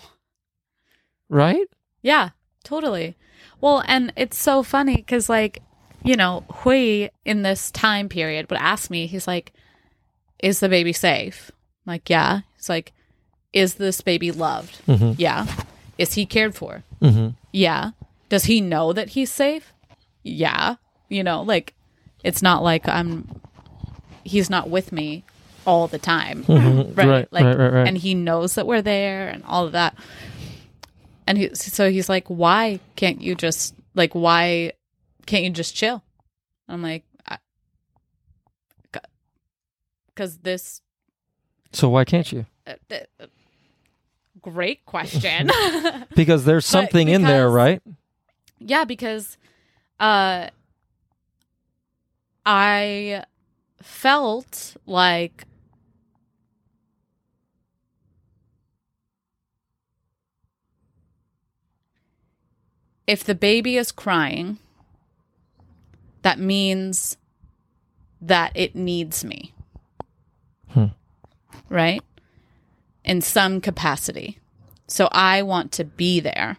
[1.30, 1.68] right?
[2.02, 2.30] Yeah,
[2.64, 3.16] totally.
[3.62, 5.62] Well, and it's so funny because, like,
[6.04, 9.54] you know, Hui in this time period would ask me, he's like,
[10.40, 11.50] Is the baby safe?
[11.88, 12.42] I'm like, yeah.
[12.56, 12.94] He's like,
[13.54, 14.82] Is this baby loved?
[14.86, 15.14] Mm-hmm.
[15.18, 15.48] Yeah.
[15.98, 16.84] Is he cared for?
[17.02, 17.30] Mm-hmm.
[17.54, 17.92] Yeah.
[18.30, 19.74] Does he know that he's safe?
[20.24, 20.76] Yeah.
[21.10, 21.74] You know, like,
[22.24, 23.42] it's not like I'm,
[24.24, 25.24] he's not with me
[25.66, 26.44] all the time.
[26.46, 26.96] Mhm.
[26.98, 27.08] Right.
[27.08, 27.88] Right, Like, right, right, right.
[27.88, 29.96] and he knows that we're there and all of that.
[31.28, 34.74] And he, so he's like, why can't you just, like, why
[35.26, 36.04] can't you just chill?
[36.70, 37.04] I'm like,
[40.08, 40.82] because this,
[41.74, 42.46] So why can't you?
[42.66, 43.26] uh, uh,
[44.42, 45.50] great question.
[46.16, 47.82] Because there's something in there, right?
[48.60, 49.38] yeah, because,
[50.00, 50.48] uh,
[52.46, 53.24] I
[53.82, 55.44] felt like
[63.08, 64.58] if the baby is crying,
[66.24, 67.18] that means
[68.22, 69.54] that it needs me.
[70.70, 70.88] Hmm.
[71.70, 72.02] Right?
[73.04, 74.40] In some capacity.
[74.88, 76.58] So I want to be there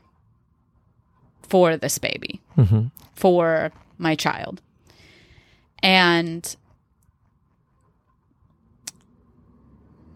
[1.43, 2.87] for this baby, Mm-hmm.
[3.15, 4.61] for my child.
[5.83, 6.57] And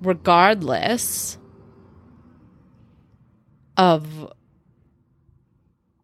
[0.02, 1.38] regardless
[3.76, 4.32] of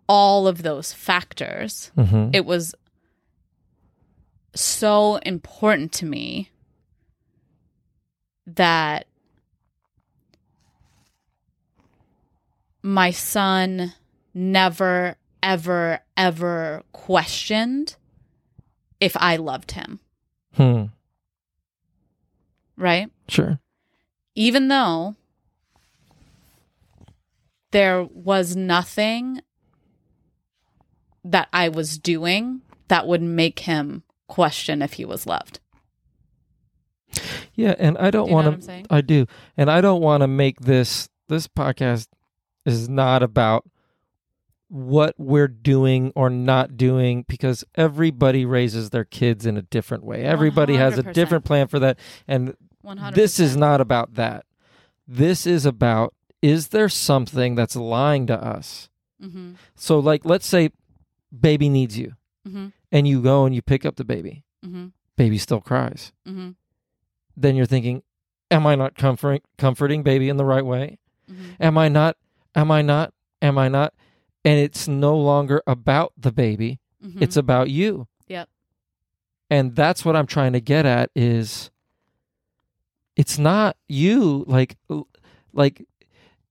[0.08, 2.30] all of those factors, Mm-hmm.
[2.32, 2.74] it was
[4.54, 6.50] so important to me
[8.46, 9.06] that
[12.82, 13.92] my son
[14.34, 17.96] never, ever, ever questioned
[19.00, 20.00] if I loved him,
[20.54, 20.84] Hmm.
[22.76, 23.10] right?
[23.28, 23.58] Sure.
[24.34, 25.16] Even though
[27.72, 29.40] there was nothing
[31.30, 35.60] that I was doing that would make him question if he was loved.
[37.54, 38.84] Yeah, and I don't Do want to.
[38.90, 41.08] I do, and I don't want to make this.
[41.28, 42.08] This podcast
[42.64, 43.64] is not about
[44.68, 50.24] what we're doing or not doing because everybody raises their kids in a different way.
[50.24, 53.14] Everybody has a different plan for that, and 100%.
[53.14, 54.44] this is not about that.
[55.08, 58.90] This is about is there something that's lying to us?
[59.20, 60.70] hmm So, like, let's say
[61.38, 62.14] baby needs you,
[62.46, 64.44] hmm and you go and you pick up the baby.
[64.64, 64.86] hmm
[65.16, 66.12] Baby still cries.
[66.26, 66.50] hmm
[67.36, 68.02] Then you're thinking,
[68.50, 70.98] am I not comforting comforting baby in the right way?
[71.28, 72.16] hmm Am I not?
[72.54, 73.12] Am I not?
[73.42, 73.92] Am I not?
[74.44, 76.78] And it's no longer about the baby.
[77.02, 78.06] hmm It's about you.
[78.28, 78.48] Yep.
[79.50, 81.70] And that's what I'm trying to get at is
[83.16, 84.76] it's not you like
[85.52, 85.82] like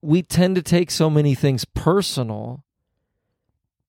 [0.01, 2.63] we tend to take so many things personal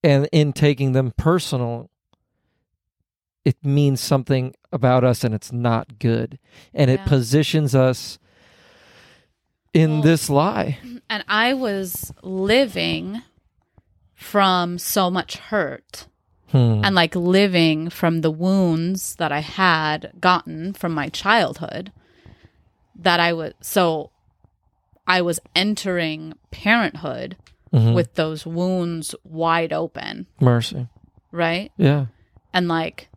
[0.07, 1.90] and in taking them personal
[3.45, 6.37] it means something about us and it's not good.
[6.75, 8.19] And it positions us
[9.73, 10.79] in Well, this lie.
[11.09, 13.23] and I was living
[14.14, 16.07] from so much hurt
[16.51, 16.81] Hmm.
[16.85, 21.90] and like living from the wounds that I had gotten from my childhood
[22.95, 24.11] that I was so
[25.09, 27.37] I was entering parenthood
[27.72, 27.94] Mhm.
[27.94, 30.87] with those wounds wide open, mercy
[31.33, 31.72] right?
[31.76, 32.07] yeah
[32.52, 33.09] And like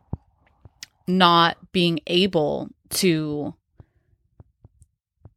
[1.06, 3.54] not being able to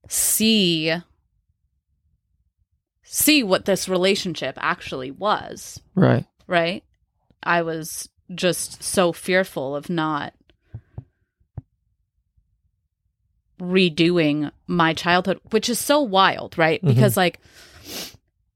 [0.07, 0.93] see
[3.03, 6.83] see what this relationship actually was, right right?
[7.43, 10.33] I was just so fearful of not
[13.59, 16.81] redoing my childhood, which is so wild, right?
[16.83, 16.87] Mhm.
[16.87, 17.39] Because, like,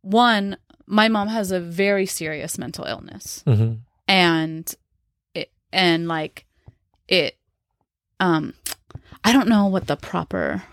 [0.10, 3.74] one, my mom has a very serious mental illness, hmm
[4.08, 4.74] and
[5.34, 6.46] it, and like,
[7.08, 7.36] it,
[8.20, 8.54] um,
[9.24, 10.64] I don't know what the proper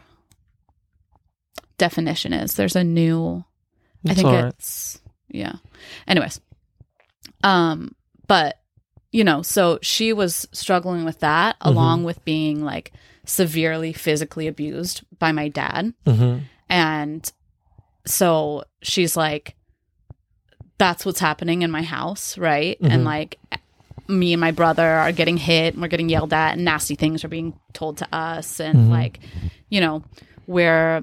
[1.79, 2.55] definition is.
[2.55, 3.45] There's a new
[4.07, 4.45] I think right.
[4.47, 5.55] it's yeah.
[6.07, 6.41] Anyways,
[7.43, 7.95] um,
[8.27, 8.61] but
[9.13, 11.69] you know, so she was struggling with that Mm-hmm.
[11.69, 12.93] along with being like
[13.25, 17.33] severely physically abused by my dad, hmm and
[18.07, 19.57] so she's like,
[20.79, 22.91] "That's what's happening in my house, right?" Mhm.
[22.91, 23.39] And like.
[24.07, 27.25] Me and my brother are getting hit and we're getting yelled at and nasty things
[27.25, 28.91] are being told to us and Mhm.
[28.91, 29.19] like
[29.71, 30.05] you know
[30.45, 31.03] where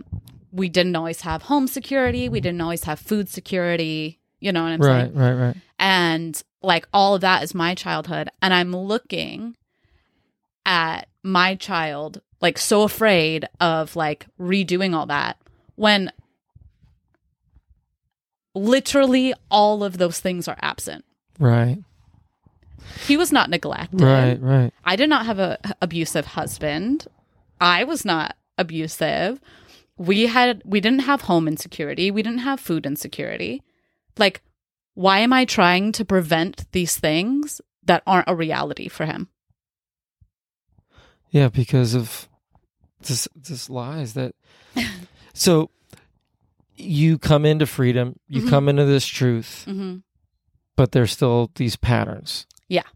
[0.51, 4.73] we didn't always have home security, we didn't always have food security, you know what
[4.73, 5.15] I'm right saying?
[5.15, 8.29] right right And like all of that is my childhood.
[8.39, 9.55] And I'm looking
[10.63, 15.37] at my child, like so afraid of like redoing all that
[15.73, 16.11] when
[18.53, 21.05] literally all of those things are absent.
[21.39, 21.79] right
[23.05, 24.01] He was not neglected.
[24.01, 27.07] right right I did not have a abusive husband.
[27.59, 29.39] I was not abusive.
[29.97, 32.11] We had we didn't have home insecurity.
[32.11, 33.61] We didn't have food insecurity.
[34.17, 34.41] Like
[34.93, 39.29] why am I trying to prevent these things that aren't a reality for him?
[41.29, 42.27] Yeah, because of
[42.99, 44.35] this this lies that
[45.33, 45.69] so
[46.81, 48.49] you come into freedom, you Mhm.
[48.49, 49.97] come into this truth, hmm
[50.77, 52.47] but there's still these patterns.
[52.67, 52.87] Yeah.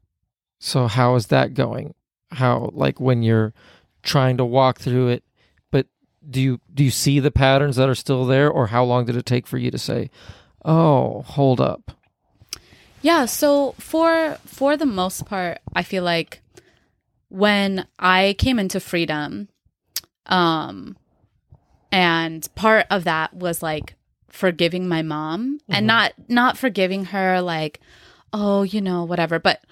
[0.59, 1.93] So how is that going?
[2.31, 3.53] How like when you're
[4.01, 5.23] trying to walk through it,
[5.71, 5.85] but
[6.27, 9.15] do you do you see the patterns that are still there or how long did
[9.15, 10.09] it take for you to say,
[10.63, 11.91] "Oh, hold up."
[13.01, 16.41] Yeah, so for for the most part, I feel like
[17.29, 19.49] when I came into freedom,
[20.25, 20.97] um
[21.95, 23.95] and part of that was like
[24.27, 25.75] forgiving my mom Mhm.
[25.77, 27.79] and not not forgiving her like
[28.33, 29.63] oh, you know, whatever, but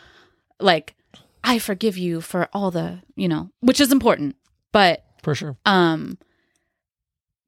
[0.59, 0.95] like
[1.43, 4.37] I forgive you for all the, you know, which is important,
[4.71, 5.57] but For sure.
[5.65, 6.17] um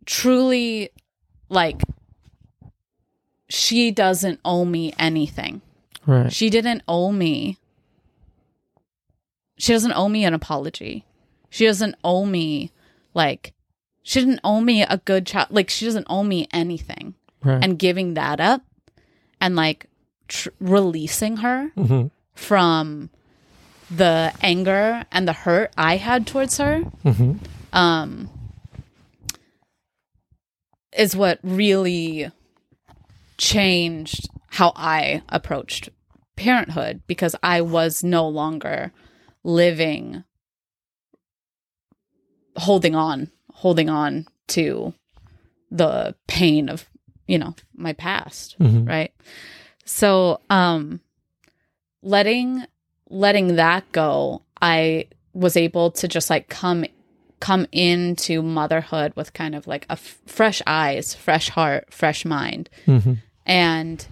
[0.06, 0.90] truly
[1.50, 1.82] like
[3.48, 5.62] she doesn't owe me anything.
[6.06, 6.34] Right.
[6.34, 7.58] She didn't owe me.
[9.58, 11.06] She doesn't owe me an apology.
[11.50, 12.72] She doesn't owe me
[13.14, 13.54] like
[14.08, 15.48] she didn't owe me a good child.
[15.50, 17.16] Like she doesn't owe me anything.
[17.44, 17.64] Right.
[17.64, 18.62] And giving that up
[19.42, 19.88] and like
[20.28, 22.12] tr- releasing her Mhm.
[22.36, 23.10] from
[23.90, 27.40] the anger and the hurt I had towards her Mhm.
[27.74, 28.30] um
[30.96, 32.32] is what really
[33.38, 35.90] changed how I approached
[36.36, 38.92] parenthood because I was no longer
[39.44, 40.24] living
[42.58, 43.30] holding on
[43.66, 44.94] holding on to
[45.72, 46.88] the pain of
[47.26, 48.88] you know my past Mhm.
[48.88, 49.12] right
[49.86, 51.00] so um
[52.04, 52.64] letting
[53.10, 56.86] letting that go, I was able to just like come
[57.40, 62.70] come into motherhood with kind of like a f- fresh eyes, fresh heart, fresh mind.
[62.86, 63.18] Mhm.
[63.48, 64.06] And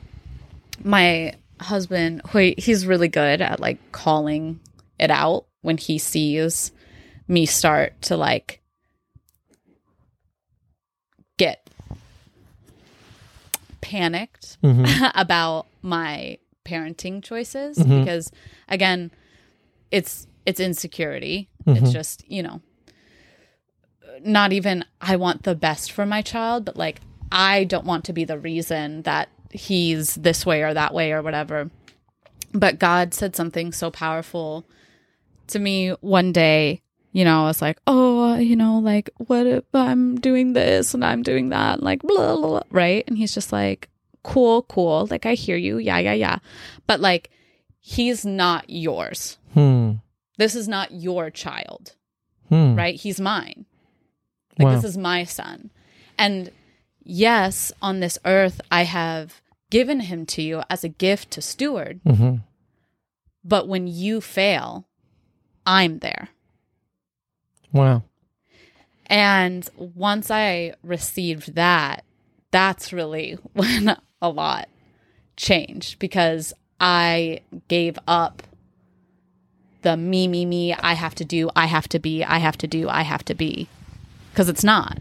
[0.84, 4.60] my husband, who he's really good at like calling
[4.99, 6.72] it out when he sees
[7.28, 8.60] me start to like
[11.38, 11.68] get
[13.84, 15.12] panicked Mhm.
[15.16, 18.00] about my parenting choices Mhm.
[18.00, 18.32] because
[18.70, 19.12] again
[19.92, 21.94] it's it's insecurity it's Mhm.
[21.94, 22.62] just you know
[24.24, 28.14] not even i want the best for my child but like i don't want to
[28.14, 31.70] be the reason that he's this way or that way or whatever
[32.54, 34.66] but god said something so powerful
[35.48, 36.82] to me one day
[37.14, 41.05] you know i was like oh you know like what if i'm doing this and
[41.05, 43.03] i'm doing that like blah, blah, blah right?
[43.07, 43.88] And he's just like
[44.24, 45.07] cool cool.
[45.11, 45.78] Like i hear you.
[45.78, 46.38] Yeah yeah yeah.
[46.88, 47.30] But like
[47.80, 49.38] he's not yours.
[49.53, 49.93] Hmm.
[50.38, 51.95] this is not your child.
[52.49, 52.76] Hmm.
[52.76, 52.95] right?
[52.95, 53.66] He's mine.
[54.57, 54.76] Like Wow.
[54.76, 55.70] this is my son.
[56.18, 56.51] And
[57.05, 61.99] yes on this earth i have given him to you as a gift to steward.
[62.05, 62.41] Mhm.
[63.43, 64.88] but when you fail
[65.68, 66.30] i'm there
[67.74, 68.03] Wow.
[69.07, 72.05] And once I received that,
[72.51, 74.69] that's really when a lot
[75.36, 78.43] changed because I gave up
[79.82, 82.67] the me, me, me, I have to do, I have to be, I have to
[82.67, 83.67] do, I have to be.
[84.32, 84.99] Because it's not.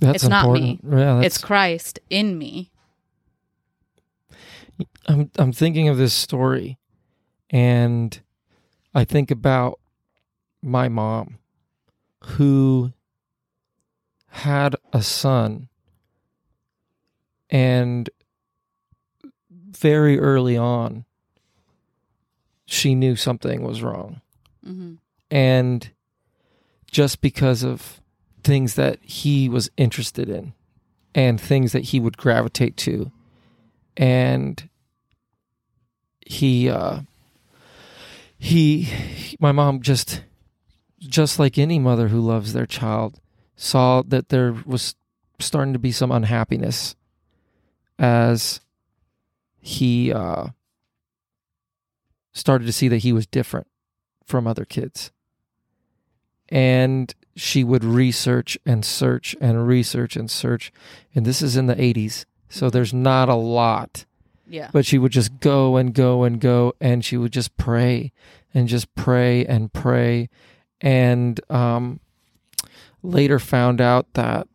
[0.00, 0.80] That's It's not me.
[0.82, 2.70] Yeah, It's Christ in me.
[5.06, 6.78] I'm I'm thinking of this story
[7.50, 8.18] and
[8.94, 9.78] I think about
[10.62, 11.39] my mom
[12.24, 12.92] who
[14.28, 15.68] had a son.
[17.48, 18.08] And
[19.50, 21.04] very early on
[22.66, 24.20] she knew something was wrong.
[24.64, 24.94] Hmm
[25.30, 25.90] and
[26.90, 28.00] just because of
[28.42, 30.52] things that he was interested in
[31.14, 33.12] and things that he would gravitate to.
[33.96, 34.68] And
[36.26, 37.00] he uh
[38.38, 38.88] he
[39.38, 40.22] my mom just
[41.00, 43.20] just like any mother who loves their child
[43.56, 44.94] saw that there was
[45.38, 46.94] starting to be some unhappiness
[47.98, 48.60] as
[49.60, 50.46] he uh
[52.32, 53.66] started to see that he was different
[54.24, 55.10] from other kids.
[56.48, 60.72] And she would research and search and research and search.
[61.14, 64.04] And this is in the 80s so there's not a lot.
[64.46, 64.68] Yeah.
[64.72, 68.10] but she would just go and go and go and she would just pray
[68.52, 70.28] and just pray and pray
[70.80, 72.00] and um
[73.02, 74.46] later found out that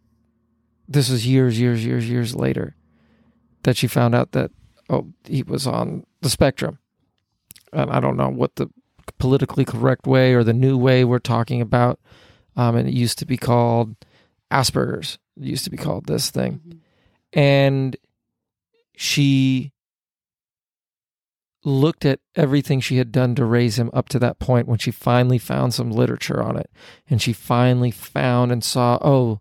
[0.88, 2.76] this was years years years years later
[3.63, 4.51] that she found out that
[4.89, 6.78] oh he was on the spectrum.
[7.73, 8.69] And i don't know what the
[9.17, 11.99] politically correct way or the new way we're talking about
[12.55, 13.95] um and it used to be called
[14.51, 15.17] asperger's.
[15.38, 16.61] It used to be called this thing.
[16.67, 16.80] Mhm.
[17.34, 17.97] and
[18.97, 19.73] she
[21.66, 24.91] looked at everything she had done to raise him up to that point when she
[24.91, 26.70] finally found some literature on it
[27.09, 29.39] and she finally found and saw oh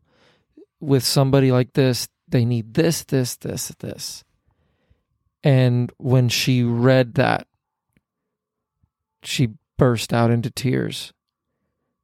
[0.80, 4.24] with somebody like this they need this this this this
[5.42, 7.46] and when she read that
[9.22, 11.12] she burst out into tears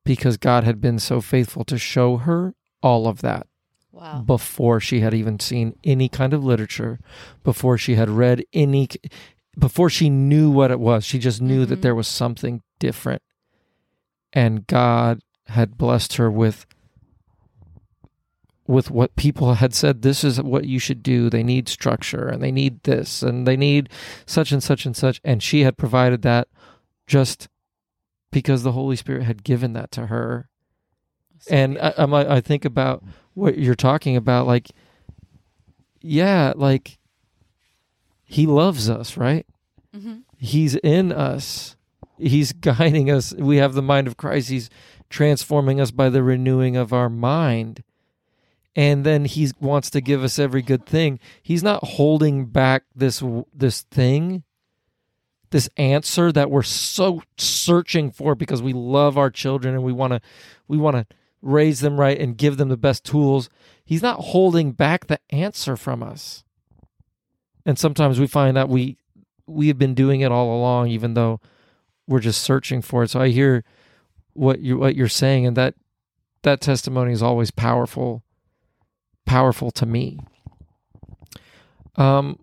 [0.04, 3.46] because God had been so faithful to show her all of that
[3.92, 4.22] Wow.
[4.24, 7.00] before she had even seen any kind of literature,
[7.42, 8.88] before she had read any,
[9.58, 11.04] before she knew what it was.
[11.04, 11.82] She just knew that Mhm.
[11.82, 13.22] there was something different.
[14.32, 16.66] And God had blessed her with
[18.66, 22.40] with what people had said this is what you should do they need structure and
[22.40, 23.88] they need this and they need
[24.26, 26.46] such and such and such and she had provided that
[27.08, 27.48] just
[28.30, 30.48] because the holy spirit had given that to her
[31.40, 33.02] So and I, I'm, I think about
[33.34, 34.68] what you're talking about like
[36.00, 36.99] yeah like
[38.30, 39.44] he loves us right?
[39.94, 40.22] Mhm.
[40.38, 41.76] he's in us.
[42.16, 43.34] He's guiding us.
[43.34, 44.48] We have the mind of christ.
[44.50, 44.70] He's
[45.08, 47.82] transforming us by the renewing of our mind.
[48.76, 51.18] And then he wants to give us every good thing.
[51.42, 53.22] He's not holding back this
[53.52, 54.44] this thing
[55.50, 60.12] this answer that we're so searching for because we love our children and we want
[60.12, 60.20] to
[60.68, 61.06] we want to
[61.42, 63.50] raise them right and give them the best tools.
[63.84, 66.44] He's not holding back the answer from us
[67.66, 68.96] and sometimes we find that we
[69.46, 71.40] we have been doing it all along even though
[72.06, 73.10] we're just searching for it.
[73.10, 73.64] So i hear
[74.32, 75.74] what you what you're saying and that
[76.42, 78.22] that testimony is always powerful
[79.26, 80.18] powerful to me.
[81.96, 82.38] Um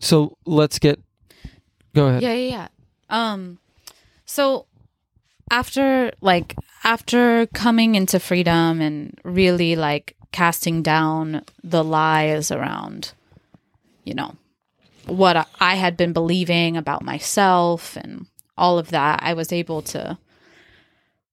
[0.00, 0.98] so let's get
[1.94, 2.22] go ahead.
[2.22, 2.68] Yeah, yeah, yeah.
[3.10, 3.58] Um,
[4.24, 4.66] so
[5.50, 13.12] after like after coming into freedom and really like casting down the lies around,
[14.04, 14.36] you know,
[15.06, 18.26] what I- had been believing about myself and
[18.56, 20.18] all of that, I was able to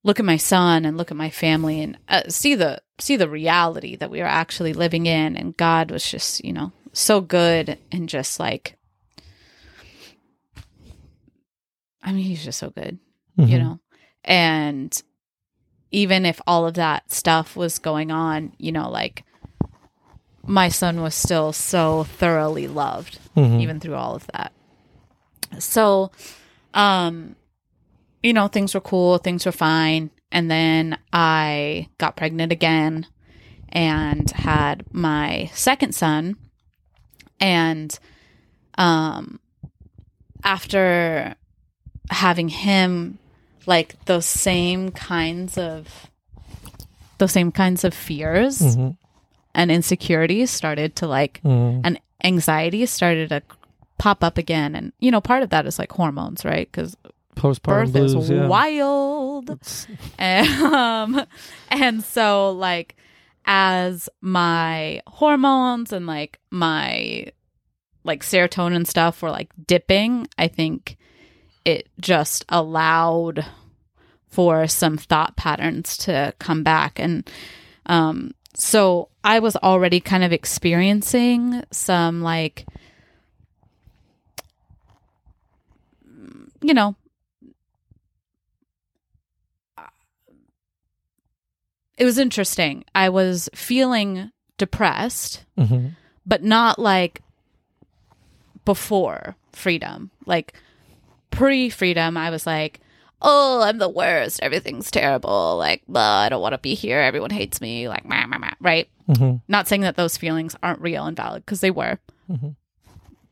[0.04, 3.30] look at my son and look at my family and uh, see the see the
[3.30, 7.78] reality that we are actually living in and God was just, you know, so good
[7.92, 8.76] and just like
[12.02, 13.00] I mean, he's just so good,
[13.38, 13.60] you Mhm.
[13.62, 13.80] know.
[14.24, 15.02] And
[15.92, 19.24] even if all of that stuff was going on, you know, like
[20.48, 23.62] my son was still so thoroughly loved Mhm.
[23.62, 24.52] even through all of that.
[25.60, 26.12] So,
[26.74, 27.36] um,
[28.24, 30.10] you know, things were cool, things were fine.
[30.32, 33.06] And then I got pregnant again
[33.70, 36.36] and had my second son.
[37.40, 37.98] And,
[38.78, 39.40] um,
[40.44, 41.36] after
[42.10, 43.20] having him,
[43.66, 46.10] like those same kinds of,
[47.18, 48.98] those same kinds of fears Mhm.
[49.58, 51.82] And insecurities started to like Mhm.
[51.84, 53.42] and anxiety started to
[53.98, 56.96] pop up again and you know part of that is like hormones right because
[57.36, 58.14] Postpartum birth blues.
[58.16, 58.48] is yeah.
[58.48, 59.60] wild
[60.18, 61.26] and, um,
[61.70, 62.96] and so like
[63.46, 67.26] as my hormones and like my
[68.04, 70.98] like serotonin stuff were like dipping i think
[71.66, 73.46] it just allowed
[74.30, 77.30] for some thought patterns to come back and
[77.88, 82.66] um so i was already kind of experiencing some like
[86.62, 86.96] you know
[91.98, 95.96] it was interesting i was feeling depressed Mhm.
[96.26, 97.22] but not like
[98.66, 100.12] before freedom.
[100.26, 100.54] Like
[101.32, 102.82] pre freedom, I was like,
[103.22, 104.40] oh, I'm the worst.
[104.42, 105.58] Everything's terrible.
[105.58, 107.00] Like, blah, I don't want to be here.
[107.00, 107.88] Everyone hates me.
[107.90, 108.26] Like, meh,
[108.60, 108.88] right?
[109.10, 109.42] Mhm.
[109.48, 111.98] Not saying that those feelings aren't real and valid because they were,
[112.30, 112.56] Mhm.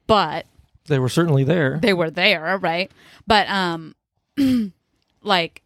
[0.07, 0.45] but
[0.87, 1.79] They were certainly there.
[1.81, 2.91] they were there, right?
[3.27, 3.95] But um
[5.23, 5.61] like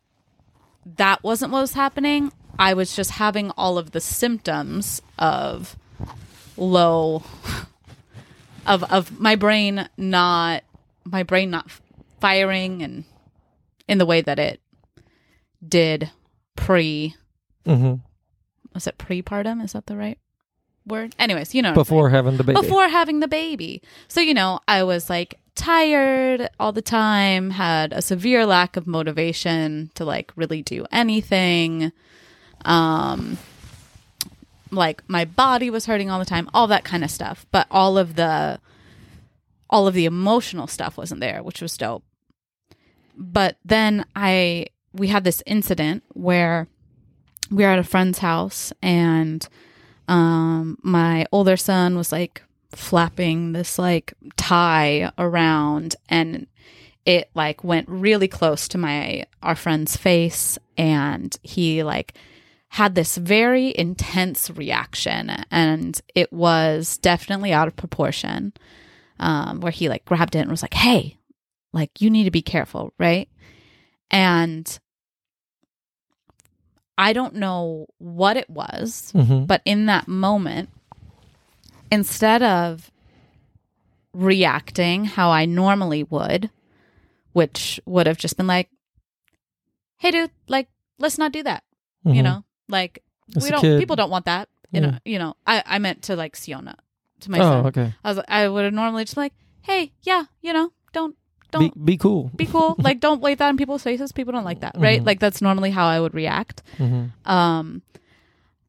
[0.97, 2.31] that wasn't what was happening.
[2.57, 5.75] I was just having all of the symptoms of
[6.57, 7.23] low
[8.65, 10.63] of of my brain not
[11.05, 11.67] my brain not
[12.19, 13.03] firing and
[13.89, 14.61] in the way that it
[15.67, 16.11] did
[16.55, 17.15] pre
[17.65, 17.95] hmm
[18.73, 19.63] was it prepartum?
[19.63, 20.19] Is that the right
[20.85, 21.15] word?
[21.17, 22.61] Anyways, you know what I'm saying Before having the baby.
[22.61, 23.81] before having the baby.
[24.07, 28.85] So, you know, I was like tired all the time, had a severe lack of
[28.85, 31.91] motivation to like really do anything.
[32.63, 33.39] Um
[34.71, 37.47] like my body was hurting all the time, all that kind of stuff.
[37.51, 38.59] But all of the
[39.67, 42.03] all of the emotional stuff wasn't there, which was dope.
[43.19, 46.67] But then I we had this incident where
[47.51, 49.47] we were at a friend's house and
[50.07, 52.41] um my older son was like
[52.71, 56.47] flapping this like tie around and
[57.05, 62.13] it like went really close to my our friend's face and he like
[62.69, 68.53] had this very intense reaction and it was definitely out of proportion
[69.19, 71.18] um where he like grabbed it and was like hey
[71.73, 73.29] like you need to be careful right
[74.11, 74.79] and
[76.97, 79.45] i don't know what it was Mhm.
[79.47, 80.69] but in that moment,
[81.91, 82.91] instead of
[84.13, 86.49] reacting how I normally would,
[87.33, 88.69] which would have just been like,
[89.97, 90.67] hey, dude, like,
[90.97, 91.63] let's not do that.
[92.05, 92.23] You Mhm.
[92.23, 93.03] know, like,
[93.35, 93.77] As we don't, kid.
[93.79, 94.49] people don't want that.
[94.71, 94.87] You Yeah.
[94.91, 96.75] know, you know, I, I meant to like Siona,
[97.21, 97.65] to my Oh, son.
[97.67, 97.93] okay.
[98.03, 101.15] I was, I would have normally just been like, hey, yeah, you know, don't,
[101.51, 102.31] don't be cool.
[102.35, 102.75] be cool.
[102.79, 104.11] like, don't wave that in people's faces.
[104.11, 105.01] People don't like that, right?
[105.01, 105.05] Mhm.
[105.05, 106.61] Like, that's normally how I would react.
[106.77, 107.81] hmm Um,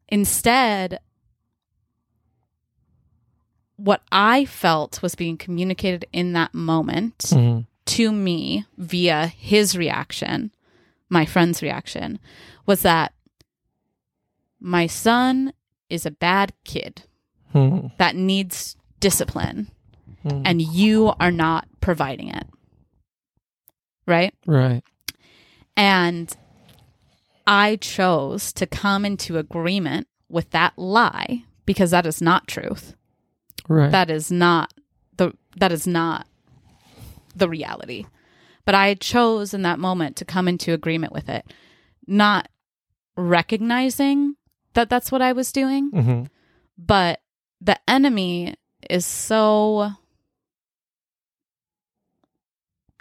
[0.09, 1.01] instead,
[3.77, 10.53] what I felt was being communicated in that moment hmm to me via his reaction,
[11.09, 12.21] my friend's reaction,
[12.67, 13.13] was that
[14.61, 15.53] my son
[15.89, 17.03] is a bad kid
[17.53, 19.71] hmm that needs discipline
[20.23, 22.47] hmm and you are not providing it.
[24.11, 24.35] Right?
[24.47, 24.83] Right.
[25.77, 26.37] And
[27.47, 32.95] I chose to come into agreement with that lie because that is not truth.
[33.69, 33.91] Right.
[33.91, 34.75] That is not
[35.17, 36.27] the that is not
[37.35, 38.07] the reality.
[38.65, 41.45] But I chose in that moment to come into agreement with it,
[42.07, 42.49] not
[43.17, 44.35] recognizing
[44.75, 46.23] that that's what I was doing, hmm
[46.83, 47.21] but
[47.61, 48.55] the enemy
[48.89, 49.91] is so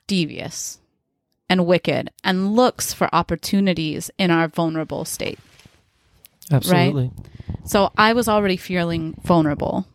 [0.06, 0.80] devious
[1.50, 5.40] and wicked and looks for opportunities in our vulnerable state.
[6.52, 7.12] Absolutely.
[7.66, 9.88] So I was already feeling vulnerable.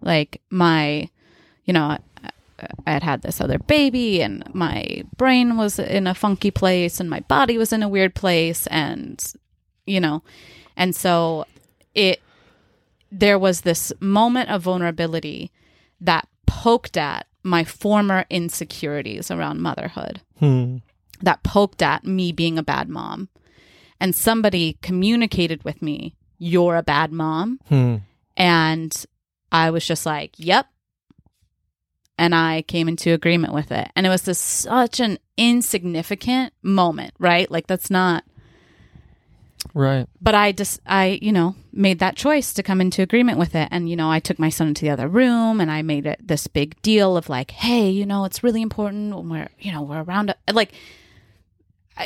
[0.00, 1.08] Like my,
[1.64, 2.00] you know, I,
[2.86, 7.08] I had had this other baby and my brain was in a funky place and
[7.08, 8.66] my body was in a weird place.
[8.68, 9.22] And,
[9.86, 10.22] you know,
[10.76, 11.46] and so
[11.94, 12.20] it,
[13.10, 15.50] there was this moment of vulnerability
[16.00, 20.78] that poked at my former insecurities around motherhood, Hmm.
[21.20, 23.28] that poked at me being a bad mom.
[24.00, 27.60] And somebody communicated with me, You're a bad mom.
[27.68, 27.96] Hmm.
[28.36, 28.92] And
[29.52, 30.66] I was just like, Yep.
[32.18, 33.90] And I came into agreement with it.
[33.96, 37.50] And it was this such an insignificant moment, right?
[37.50, 38.24] Like, that's not
[39.74, 40.06] Right.
[40.20, 43.68] but I just I you know made that choice to come into agreement with it.
[43.70, 46.26] And you know I took my son into the other room and I made it
[46.26, 49.82] this big deal of like hey you know it's really important when we're you know
[49.82, 50.72] we're around like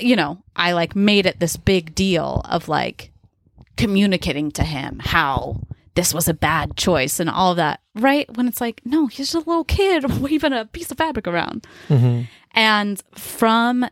[0.00, 3.11] you know I like made it this big deal of like
[3.76, 5.61] communicating to him how
[5.94, 7.80] this was a bad choice and all that.
[7.94, 8.26] Right?
[8.36, 11.66] When it's like no he's just a little kid waving a piece of fabric around.
[11.88, 12.22] Hmm
[12.57, 13.86] and from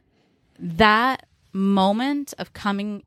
[0.58, 3.04] that moment of coming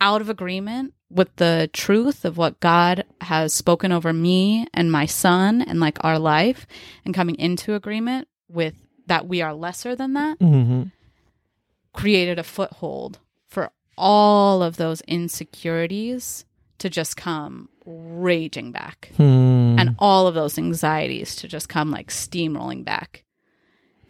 [0.00, 5.06] out of agreement with the truth of what God has spoken over me and my
[5.06, 6.66] son and like our life,
[7.04, 8.74] and coming into agreement with
[9.06, 10.84] that we are lesser than that, hmm
[11.92, 13.18] created a foothold
[13.48, 16.44] for all of those insecurities
[16.76, 19.76] to just come raging back Hmm.
[19.78, 23.24] and all of those anxieties to just come like steamrolling back.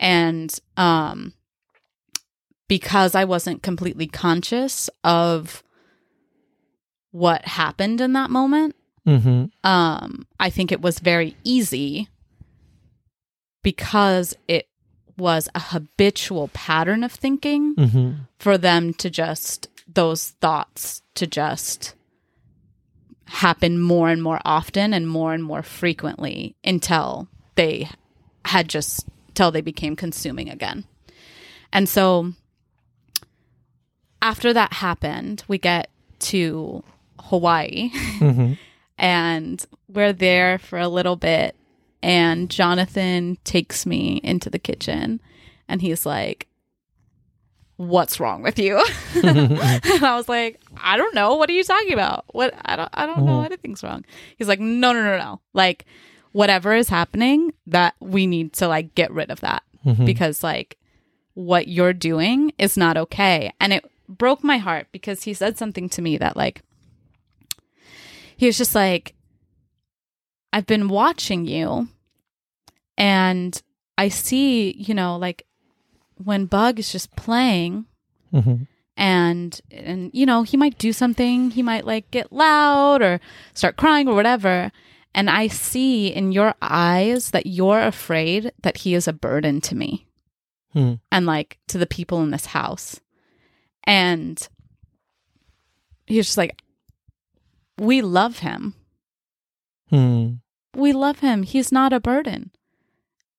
[0.01, 1.33] And um
[2.67, 5.63] because I wasn't completely conscious of
[7.11, 12.09] what happened in that moment, hmm um I think it was very easy
[13.63, 14.69] because it
[15.17, 21.95] was a habitual pattern of thinking hmm for them to just those thoughts to just
[23.27, 27.89] happen more and more often and more and more frequently until they
[28.45, 30.85] had just till they became consuming again.
[31.73, 32.33] And so
[34.23, 35.91] after that happened, we get
[36.21, 36.85] to
[37.21, 37.91] Hawaii.
[38.19, 38.53] Hmm
[38.99, 41.55] and we're there for a little bit
[42.03, 45.21] and Jonathan takes me into the kitchen
[45.69, 46.47] and he's like
[47.77, 48.83] what's wrong with you?
[49.23, 51.35] And I was like I don't know.
[51.35, 52.25] What are you talking about?
[52.29, 53.47] What I don't I don't know Mhm.
[53.47, 54.05] anything's wrong.
[54.39, 55.41] He's like no no no no.
[55.53, 55.85] Like
[56.33, 60.07] whatever is happening that we need to like get rid of that Mhm.
[60.07, 60.79] because like
[61.35, 63.53] what you're doing is not okay.
[63.61, 66.63] And it broke my heart because he said something to me that like
[68.37, 69.15] he was just like
[70.53, 71.89] i've been watching you
[72.99, 73.63] and
[73.99, 75.45] i see you know like
[76.23, 77.87] when bug is just playing
[78.31, 78.55] hmm
[78.99, 83.21] and and you know he might do something he might like get loud or
[83.53, 84.73] start crying or whatever
[85.15, 89.75] and i see in your eyes that you're afraid that he is a burden to
[89.75, 90.03] me
[90.73, 90.95] Hmm.
[91.13, 93.01] and like to the people in this house
[93.85, 94.47] and
[96.07, 96.59] he was just like
[97.79, 98.75] we love him
[99.91, 100.35] Hmm.
[100.75, 102.51] we love him he's not a burden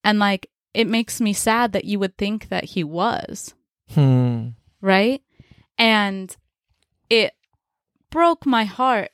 [0.03, 3.53] and like it makes me sad that you would think that he was
[3.93, 4.49] Hmm.
[4.81, 5.21] right?
[5.77, 6.35] And
[7.09, 7.33] it
[8.09, 9.11] broke my heart,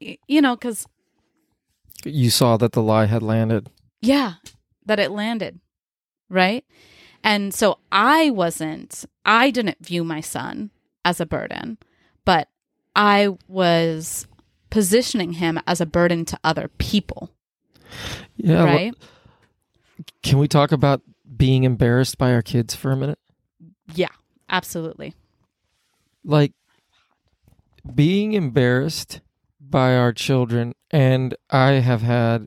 [0.00, 0.86] you know, because,
[2.04, 3.68] You saw that the lie had landed.
[4.00, 4.34] yeah,
[4.84, 5.58] that it landed,
[6.30, 6.64] right?
[7.24, 10.70] And so I wasn't, I didn't view my son
[11.04, 11.78] as a burden,
[12.24, 12.48] but
[12.94, 14.26] I was
[14.76, 17.30] positioning him as a burden to other people,
[18.36, 18.62] Yeah.
[18.62, 18.94] right?
[20.22, 21.00] Can we talk about
[21.34, 23.18] being embarrassed by our kids for a minute?
[23.94, 24.10] yeah,
[24.50, 25.14] absolutely.
[26.24, 26.52] Like
[27.94, 29.22] being embarrassed
[29.58, 32.46] by our children, and I have had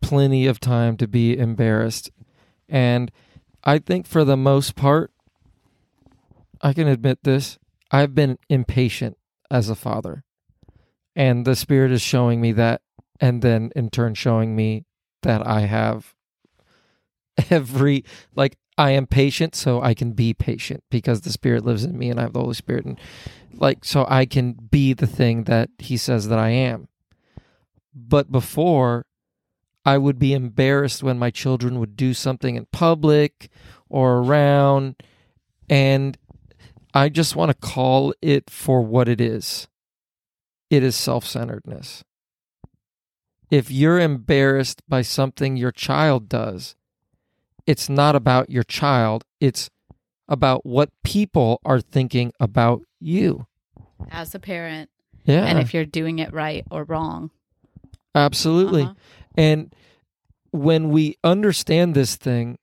[0.00, 2.12] plenty of time to be embarrassed.
[2.68, 3.10] And
[3.64, 5.10] I think for the most part,
[6.60, 7.58] I can admit this,
[7.90, 9.16] I've been impatient
[9.50, 10.22] as a father.
[11.16, 12.82] And the Spirit is showing me that,
[13.20, 14.84] and then in turn showing me
[15.22, 16.14] that I have
[17.50, 18.04] every,
[18.34, 22.10] like, I am patient so I can be patient because the Spirit lives in me
[22.10, 22.84] and I have the Holy Spirit.
[22.84, 23.00] And,
[23.52, 26.88] like, so I can be the thing that He says that I am.
[27.92, 29.06] But before,
[29.84, 33.48] I would be embarrassed when my children would do something in public
[33.88, 34.96] or around.
[35.68, 36.16] And
[36.94, 39.66] I just want to call it for what it is
[40.70, 42.04] it is self centeredness.
[43.50, 46.76] If you're embarrassed by something your child does,
[47.66, 49.70] it's not about your child, it's
[50.28, 53.46] about what people are thinking about you.
[54.10, 54.88] as a parent
[55.24, 55.44] Yeah.
[55.44, 57.30] and if you're doing it right or wrong.
[58.14, 58.82] Absolutely.
[58.82, 58.94] Uh-huh.
[59.36, 59.74] And
[60.52, 62.58] when we understand this thing,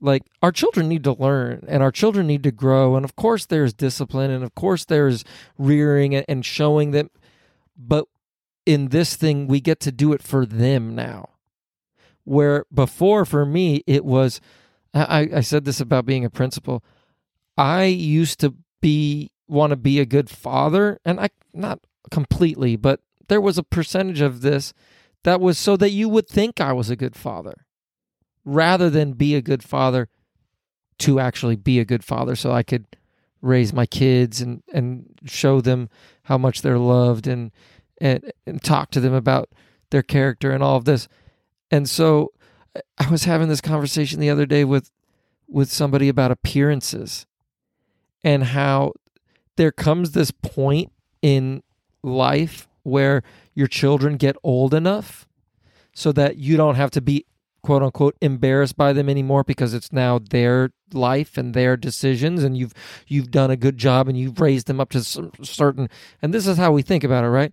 [0.00, 2.94] like our children need to learn and our children need to grow.
[2.96, 5.24] And of course, there's discipline and of course, there's
[5.58, 7.10] rearing and- and showing them.
[7.76, 8.06] But
[8.64, 11.30] in this thing, we get to do it for them now.
[12.24, 14.40] Where before, for me, it was
[14.94, 16.82] I, I said this about being a principal.
[17.56, 23.00] I used to be want to be a good father, and I not completely, but
[23.28, 24.72] there was a percentage of this
[25.24, 27.66] that was so that you would think I was a good father,
[28.44, 30.08] rather than be a good father
[30.98, 32.86] to actually be a good father, so I could
[33.46, 35.88] raise my kids and and show them
[36.24, 37.52] how much they're loved and
[38.00, 39.50] and and talk to them about
[39.90, 41.08] their character and all of this.
[41.70, 42.32] And so
[42.98, 44.90] I was having this conversation the other day with
[45.48, 47.26] with somebody about appearances
[48.24, 48.92] and how
[49.56, 50.92] there comes this point
[51.22, 51.62] in
[52.02, 53.22] life where
[53.54, 55.26] your children get old enough
[55.94, 57.24] so that you don't have to be
[57.66, 62.56] quote unquote embarrassed by them anymore because it's now their life and their decisions and
[62.56, 62.72] you've
[63.08, 65.90] you've done a good job and you've raised them up to certain
[66.22, 67.52] and this is how we think about it right?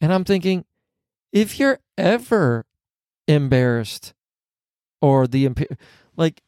[0.00, 0.64] And i'm thinking
[1.32, 2.64] if you're ever
[3.28, 4.14] embarrassed
[5.02, 5.50] or the
[6.16, 6.40] like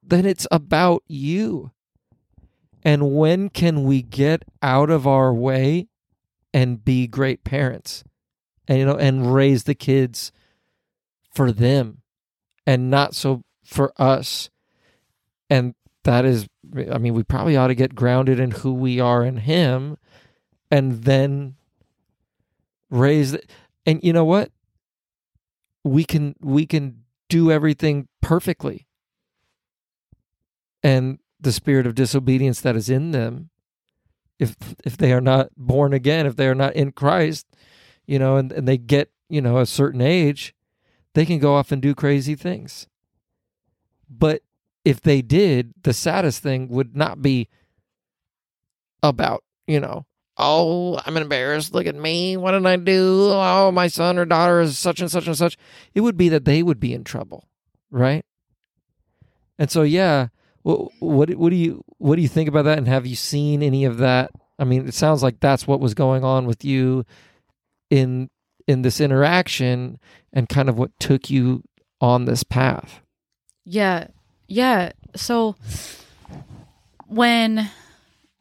[0.00, 1.72] then it's about you.
[2.84, 5.88] And when can we get out of our way
[6.52, 8.04] and be great parents?
[8.68, 10.30] And you know and raise the kids
[11.32, 12.02] for them
[12.66, 14.50] and not so for us.
[15.50, 15.74] And
[16.04, 16.48] that is
[16.90, 19.96] i mean we probably ought to get grounded in who we are in him
[20.68, 21.54] and then
[22.90, 23.42] raise the,
[23.86, 24.50] and you know what?
[25.84, 28.86] We can we can do everything perfectly.
[30.82, 33.50] And the spirit of disobedience that is in them
[34.38, 37.46] if if they are not born again if they are not in christ
[38.06, 40.54] you know and, and they get you know a certain age
[41.14, 42.86] they can go off and do crazy things.
[44.08, 44.42] But
[44.84, 47.48] if they did the saddest thing would not be
[49.02, 50.06] about you know
[50.38, 51.74] oh i'm embarrassed.
[51.74, 52.36] Look at me.
[52.36, 53.28] What did i do?
[53.30, 55.56] Oh my son or daughter is such and such and such.
[55.94, 57.48] It would be that they would be in trouble
[57.90, 58.24] right?
[59.58, 60.28] And so yeah
[60.62, 62.78] what what what do you what do you think about that?
[62.78, 64.30] And have you seen any of that?
[64.58, 67.04] I mean, it sounds like that's what was going on with you
[67.90, 68.30] in
[68.66, 69.98] in this interaction,
[70.32, 71.62] and kind of what took you
[72.00, 73.00] on this path.
[73.64, 74.08] Yeah.
[74.48, 74.92] Yeah.
[75.14, 75.56] So
[77.06, 77.70] when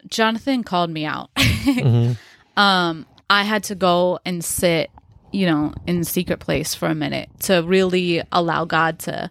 [0.08, 2.18] Jonathan called me out, Mhm.
[2.58, 4.90] um, I had to go and sit,
[5.32, 9.30] you know, in secret place for a minute to really allow God to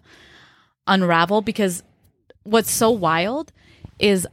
[0.87, 1.83] unravel because
[2.43, 3.51] what's so wild
[3.99, 4.27] is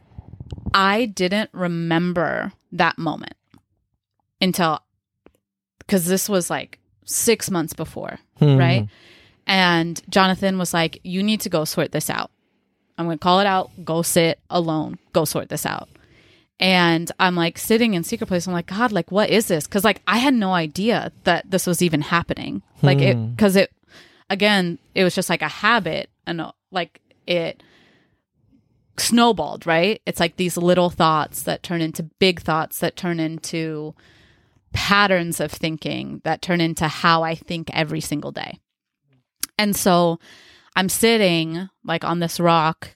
[0.72, 3.34] I didn't remember that moment
[4.40, 4.80] until
[5.88, 8.56] because this was like six months before, Hmm.
[8.58, 8.88] right?
[9.46, 12.30] And Jonathan was like, You need to go sort this out.
[12.98, 13.70] I'm going to call it out.
[13.84, 14.98] Go sit alone.
[15.14, 15.88] Go sort this out.
[16.60, 18.46] And I'm like sitting in secret place.
[18.46, 19.66] I'm like, God, like, what is this?
[19.66, 22.62] Because like I had no idea that this was even happening.
[22.82, 23.30] Like it, Hmm.
[23.30, 23.72] because it,
[24.28, 27.62] again, it was just like a habit, and like it
[28.98, 29.66] snowballed.
[29.66, 30.02] Right?
[30.04, 33.94] It's like these little thoughts that turn into big thoughts that turn into
[34.72, 38.58] patterns of thinking that turn into how I think every single day.
[39.58, 40.18] And so
[40.76, 42.94] I'm sitting like on this rock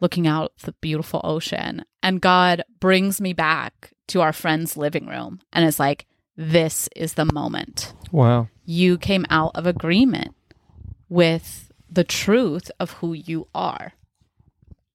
[0.00, 5.06] looking out at the beautiful ocean and God brings me back to our friend's living
[5.06, 7.94] room and is like this is the moment.
[8.10, 8.48] Wow.
[8.64, 10.34] You came out of agreement
[11.08, 13.92] with the truth of who you are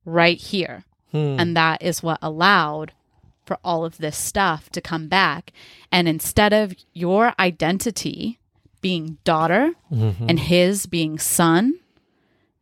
[0.06, 0.84] right here.
[1.12, 1.38] Hmm.
[1.40, 2.92] And that is what allowed
[3.50, 5.52] for all of this stuff to come back.
[5.92, 8.38] And instead of your identity
[8.80, 10.30] being daughter Mhm.
[10.30, 11.80] and his being son,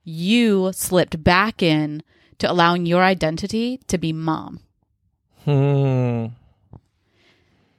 [0.06, 2.04] you slipped back in
[2.38, 4.62] to allowing your identity to be mom.
[5.44, 6.28] Hmm.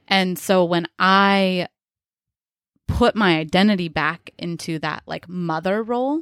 [0.07, 1.67] And so when I
[2.87, 6.21] put my identity back into that like mother role,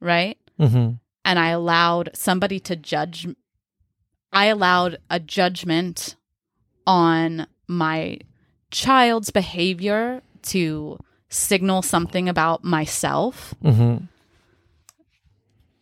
[0.00, 0.36] right?
[0.60, 0.98] Mhm.
[1.24, 3.26] and I allowed somebody to judge
[4.32, 6.16] I allowed a judgment
[6.86, 8.18] on my
[8.70, 13.54] child's behavior to signal something about myself.
[13.62, 14.08] Mhm.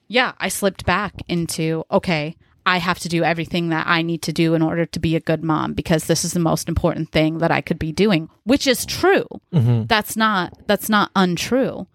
[0.08, 2.36] Yeah, I slipped back into okay,
[2.66, 5.20] I have to do everything that I need to do in order to be a
[5.20, 8.66] good mom because this is the most important thing that I could be doing, which
[8.66, 9.26] is true.
[9.52, 9.88] Mhm.
[9.88, 11.86] That's not that's not untrue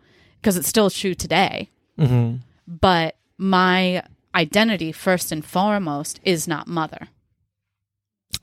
[0.41, 1.69] because it's still true today.
[1.99, 2.39] Mhm.
[2.67, 4.01] but my
[4.35, 7.07] identity first and foremost is not mother.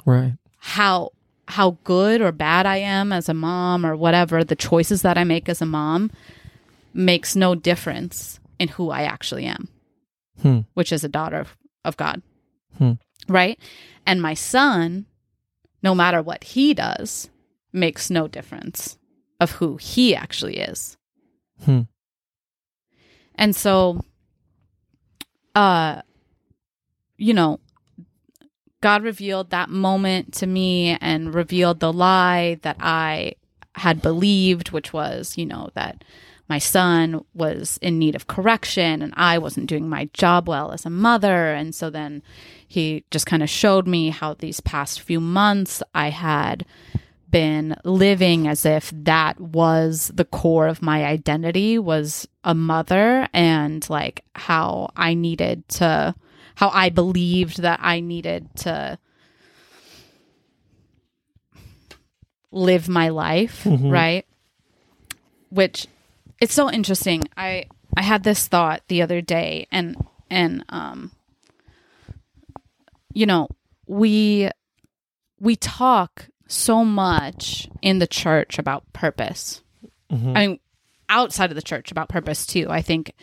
[0.05, 0.35] Right.
[0.59, 1.11] How
[1.49, 5.25] how good or bad I am as a mom or whatever, the choices that I
[5.25, 6.11] make as a mom
[6.95, 9.69] makes no difference in who I actually am,
[10.41, 10.61] Hmm.
[10.75, 12.23] which is a daughter of, of God.
[12.79, 12.93] Hmm.
[13.29, 13.59] Right?
[14.07, 15.07] And my son,
[15.83, 17.29] no matter what he does,
[17.73, 18.97] makes no difference
[19.41, 20.97] of who he actually is.
[21.65, 21.83] Hmm.
[23.35, 24.05] And so
[25.55, 26.03] uh
[27.17, 27.61] you know,
[28.81, 33.37] God revealed that moment to me and revealed the lie that I
[33.77, 36.03] had believed, which was, you know, that
[36.49, 40.85] my son was in need of correction and I wasn't doing my job well as
[40.85, 41.55] a mother.
[41.55, 42.23] And so then
[42.67, 46.67] he just kind of showed me how these past few months I had
[47.33, 53.89] been living as if that was the core of my identity was a mother and
[53.91, 56.15] like how I needed to
[56.55, 58.99] how I believed that I needed to
[62.53, 64.27] live my life, right?
[65.49, 65.87] Which
[66.41, 67.25] it's so interesting.
[67.37, 67.65] I
[67.97, 69.97] I had this thought the other day and
[70.31, 71.13] and um
[73.15, 73.49] you know,
[73.87, 74.51] we
[75.41, 79.63] we talk so much in the church about purpose.
[80.11, 80.37] Mm-hmm.
[80.37, 80.61] I mean,
[81.09, 82.67] outside of the church about purpose too.
[82.69, 83.15] I think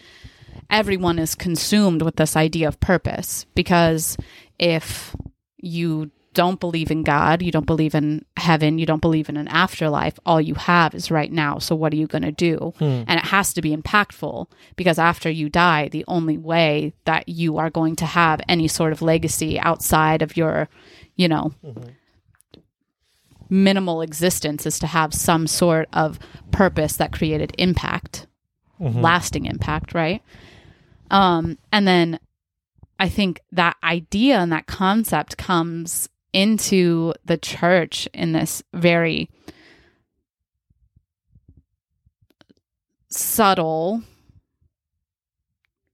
[0.70, 4.18] everyone is consumed with this idea of purpose because
[4.58, 5.16] if
[5.58, 9.48] you don't believe in God, you don't believe in heaven, you don't believe in an
[9.48, 11.58] afterlife, all you have is right now.
[11.58, 12.74] So what are you going to do?
[12.78, 13.04] Hmm.
[13.08, 17.58] And it has to be impactful because after you die, the only way that you
[17.58, 20.70] are going to have any sort of legacy outside of your,
[21.16, 21.90] you know, mm-hmm.
[23.50, 26.20] Minimal existence is to have some sort of
[26.52, 28.28] purpose that created impact,
[29.02, 30.22] lasting impact, right?
[31.12, 32.20] Um, and then
[33.00, 39.30] I think that idea and that concept comes into the church in this very
[43.10, 44.04] subtle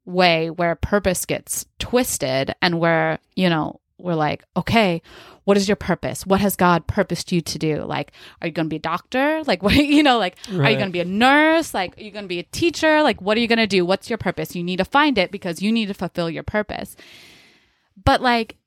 [0.04, 5.02] way where purpose gets twisted and where, you know, we're like, okay,
[5.46, 6.26] what is your purpose?
[6.26, 7.84] What has God purposed you to do?
[7.84, 9.44] Like, are you going to be a doctor?
[9.46, 11.74] Like, what, you know, like, are you going to be a nurse?
[11.74, 13.02] Like, are you going to be a teacher?
[13.02, 13.86] Like, what are you going to do?
[13.86, 14.56] What's your purpose?
[14.56, 16.96] You need to find it because you need to fulfill your purpose.
[18.04, 18.58] But like,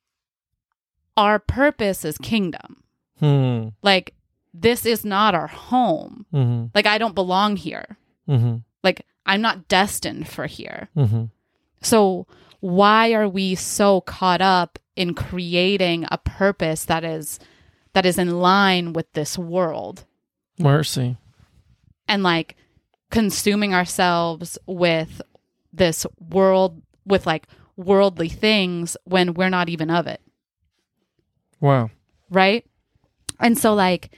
[1.16, 2.82] our purpose is kingdom.
[3.18, 3.68] Hmm.
[3.82, 4.14] Like,
[4.54, 6.26] this is not our home.
[6.32, 6.66] Mm-hmm.
[6.74, 7.98] Like, I don't belong here.
[8.28, 8.56] Mm-hmm.
[8.82, 10.88] Like, I'm not destined for here.
[10.96, 11.24] Mm-hmm.
[11.82, 12.26] So,
[12.60, 17.38] why are we so caught up in creating a purpose that is
[17.92, 20.04] that is in line with this world
[20.58, 21.16] Mercy.
[22.08, 22.56] and like
[23.10, 25.22] consuming ourselves with
[25.72, 27.46] this world with like
[27.76, 30.20] worldly things when we're not even of it,
[31.60, 31.90] Wow.
[32.28, 32.66] right?
[33.40, 34.10] And so like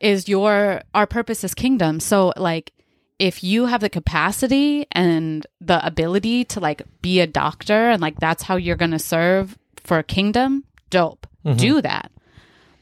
[0.00, 1.98] is your our purpose is kingdom.
[2.00, 2.72] So like
[3.18, 8.18] if you have the capacity and the ability to like be a doctor and like
[8.20, 11.26] that's how you're going to serve for a kingdom, dope.
[11.56, 12.12] Do that.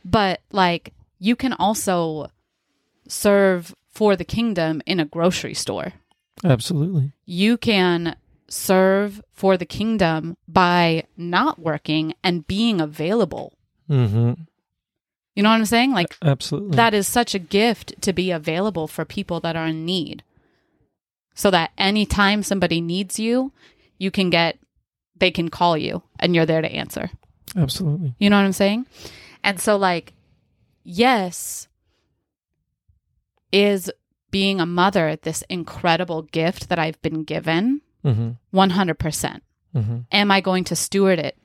[0.04, 2.30] But like you can also
[3.08, 5.92] serve for the kingdom in a grocery store.
[6.44, 7.12] Absolutely.
[7.24, 8.16] You can
[8.48, 13.54] serve for the kingdom by not working and being available.
[13.88, 14.32] Mm-hmm.
[15.36, 15.92] You know what I'm saying?
[15.92, 16.76] Like Absolutely.
[16.76, 20.24] that is such a gift to be available for people that are in need.
[21.34, 23.52] So that anytime somebody needs you,
[23.98, 24.58] you can get
[25.14, 27.10] they can call you and you're there to answer.
[27.54, 28.14] Absolutely.
[28.18, 28.86] You know what I'm saying?
[29.44, 30.14] And so like
[30.82, 31.68] yes,
[33.52, 33.92] is
[34.30, 37.82] being a mother this incredible gift that I've been given?
[38.04, 38.58] Mm-hmm.
[38.58, 39.40] 100%.
[39.74, 39.98] Mm-hmm.
[40.12, 41.36] Am I going to steward it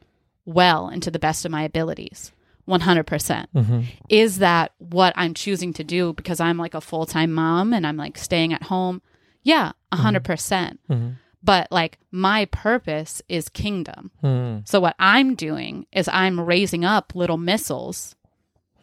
[0.45, 2.31] well and to the best of my abilities?
[2.67, 3.45] 100%.
[3.55, 3.81] Mm-hmm.
[4.09, 7.85] Is that what I'm choosing to do because I'm like a full time mom and
[7.87, 9.01] I'm like staying at home?
[9.43, 10.23] Yeah, 100%.
[10.23, 11.15] percent Mhm.
[11.43, 14.11] But like my purpose is kingdom.
[14.23, 14.59] Mm-hmm.
[14.65, 18.15] So what I'm doing is I'm raising up little missiles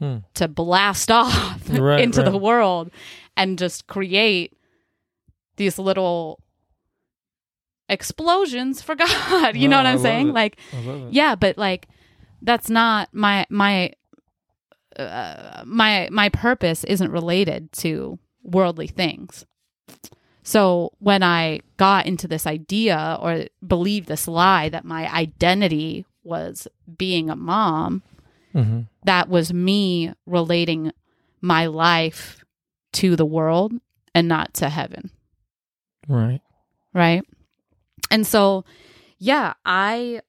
[0.01, 0.19] Hmm.
[0.35, 2.93] to blast off Right, into the world
[3.37, 4.53] and just create
[5.57, 6.39] these little
[7.89, 9.57] explosions for God.
[9.57, 10.33] You know what I'm saying?
[10.33, 11.13] Like I love it.
[11.15, 11.89] yeah, but like
[12.43, 13.93] that's not my my
[14.99, 19.45] uh, my my purpose isn't related to worldly things.
[20.43, 26.67] So when I got into this idea or believed this lie that my identity was
[26.97, 28.03] being a mom,
[28.55, 28.81] Mm-hmm.
[29.05, 30.91] that was me relating
[31.43, 32.43] my life
[32.95, 33.73] to the world
[34.15, 35.11] and not to heaven
[36.09, 36.41] Right.
[36.95, 37.23] right?
[38.11, 38.65] And so,
[39.19, 40.23] yeah, I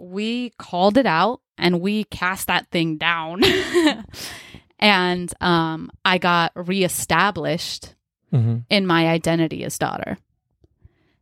[0.00, 3.42] we called it out and we cast that thing down.
[4.78, 7.94] and um I got reestablished
[8.30, 10.18] hmm in my identity as daughter.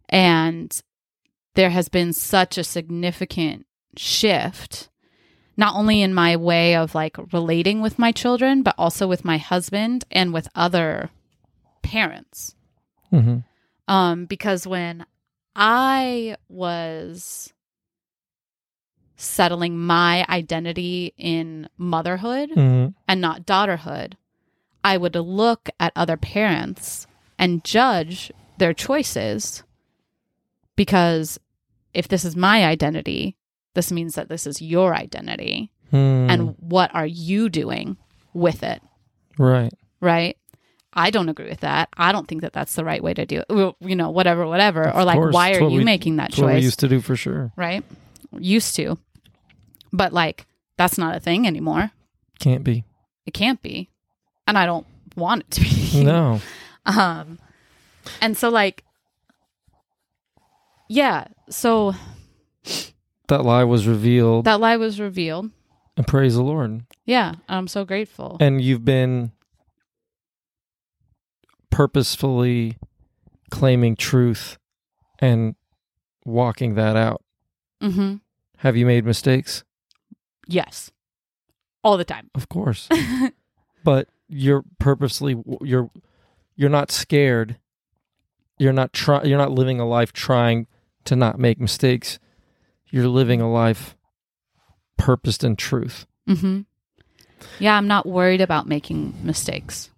[0.09, 0.81] And
[1.55, 3.67] there has been such a significant
[3.97, 4.89] shift,
[5.57, 9.39] not only in my way of like relating with my children, but also with my
[9.39, 11.11] husband and with other
[11.83, 12.55] parents.
[13.11, 13.39] hmm
[13.89, 15.05] Um, because when
[15.57, 17.53] I was
[19.19, 24.15] settling my identity in motherhood, hmm and not daughterhood,
[24.85, 27.07] I would look at other parents
[27.39, 29.63] and judge their choices
[30.77, 31.39] because
[31.95, 33.37] if this is my identity,
[33.75, 35.71] this means that this is your identity.
[35.91, 36.29] Hmm.
[36.31, 37.97] And what are you doing
[38.33, 38.81] with it?
[39.39, 39.73] right.
[40.01, 40.37] Right?
[40.93, 41.89] I don't agree with that.
[41.97, 43.47] I don't think that that's the right way to do it.
[43.51, 44.83] Well, you know, whatever, whatever.
[44.89, 45.35] Of or like, course.
[45.35, 46.41] why are you we- making that choice?
[46.41, 47.53] what we used to do for sure.
[47.57, 47.85] right?
[48.39, 48.97] Used to.
[49.93, 51.91] But like, that's not a thing anymore.
[52.39, 52.85] Can't be.
[53.27, 53.91] It can't be.
[54.47, 54.87] And I don't
[55.17, 56.05] want it to be.
[56.05, 56.41] No.
[56.87, 57.39] Um,
[58.23, 58.83] and so like,
[60.89, 61.27] yeah.
[61.51, 61.95] So
[63.29, 64.47] That lie was revealed.
[64.47, 65.51] that lie was revealed.
[65.99, 66.85] and praise the Lord.
[67.05, 68.39] Yeah, I'm so grateful.
[68.41, 69.33] And you've been
[71.71, 72.77] purposefully
[73.51, 74.57] claiming truth
[75.19, 75.55] and
[76.25, 77.23] walking that out.
[77.83, 78.17] Mm-hmm.
[78.59, 79.63] Have you made mistakes?
[80.49, 80.91] Yes,
[81.85, 82.31] all the time.
[82.35, 82.89] Of course.
[83.85, 85.91] but you're purposely you're
[86.57, 87.59] you're not scared.
[88.59, 90.67] You're not try, you're not living a life trying
[91.05, 92.19] to not make mistakes.
[92.91, 93.95] You're living a life
[94.97, 96.07] purposed in truth.
[96.27, 96.63] hmm
[97.61, 99.91] Yeah, I'm not worried about making mistakes.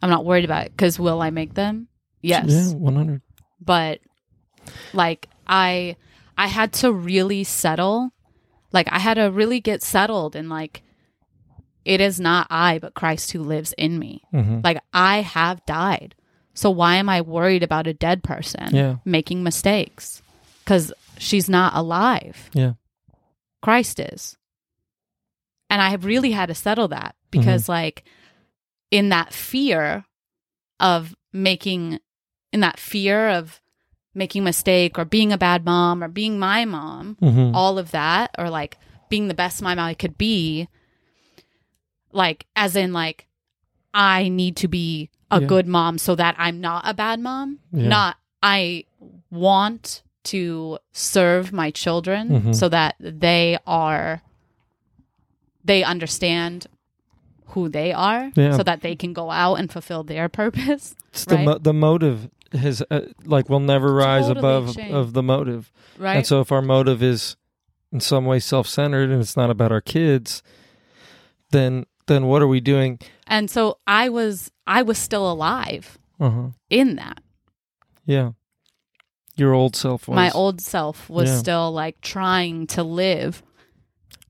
[0.00, 1.88] I'm not worried about it because will I make them?
[2.20, 2.46] Yes.
[2.48, 3.20] Yeah, 100.
[3.60, 3.98] but
[4.92, 5.96] like i
[6.38, 8.12] i had to really settle
[8.72, 10.82] like i had to really get settled and like
[11.84, 14.22] it is not i but christ who lives in me.
[14.30, 16.14] Hmm like i have died.
[16.54, 18.96] So why am i worried about a dead person Yeah.
[19.04, 20.22] making mistakes?
[20.64, 22.50] Because she's not alive.
[22.54, 22.74] Yeah.
[23.62, 24.36] christ is.
[25.70, 28.04] And i have really had to settle that because like
[28.90, 30.04] in that fear
[30.78, 31.98] of making
[32.52, 33.60] in that fear of
[34.14, 37.90] making a mistake or being a bad mom or being my mom hmm all of
[37.92, 38.76] that or like
[39.08, 40.68] being the best mom I could be
[42.12, 43.26] like as in like
[43.94, 45.46] I need to be a Yeah.
[45.46, 47.88] good mom so that I'm not a bad mom Yeah.
[47.88, 48.84] not I
[49.30, 52.54] want to serve my children Mhm.
[52.54, 54.22] so that they are
[55.64, 56.66] they understand
[57.48, 58.56] who they are Yeah.
[58.56, 62.28] so that they can go out and fulfill their purpose It's the mo- the motive
[62.52, 65.72] has uh, like will never rise Totally above of the motive.
[65.98, 67.36] right And so if our motive is
[67.92, 70.42] in some way self-centered and it's not about our kids,
[71.50, 72.98] then then what are we doing?
[73.26, 76.48] and so I was I was still alive Uh-huh.
[76.70, 77.22] in that
[78.06, 78.32] Yeah.
[79.36, 81.38] Your old self was my old self was Yeah.
[81.38, 83.42] still like trying to live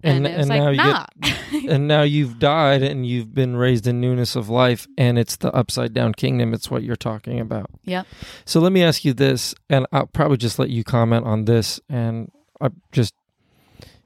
[0.03, 1.07] and, and, and now like you nah.
[1.21, 5.37] Get and now you've died and you've been raised in newness of life and it's
[5.37, 6.53] the upside down kingdom.
[6.55, 7.71] It's what you're talking about.
[7.85, 8.07] Yep.
[8.45, 11.81] so let me ask you this and i'll probably just let you comment on this
[11.89, 12.31] and
[12.61, 13.15] i just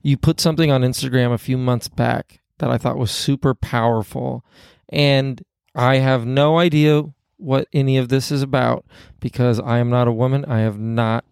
[0.02, 4.44] you put something on instagram a few months back that i thought was super powerful
[4.88, 5.42] and
[5.74, 7.02] i have no idea
[7.36, 8.84] what any of this is about
[9.20, 10.44] because i am not a woman.
[10.46, 11.24] I have not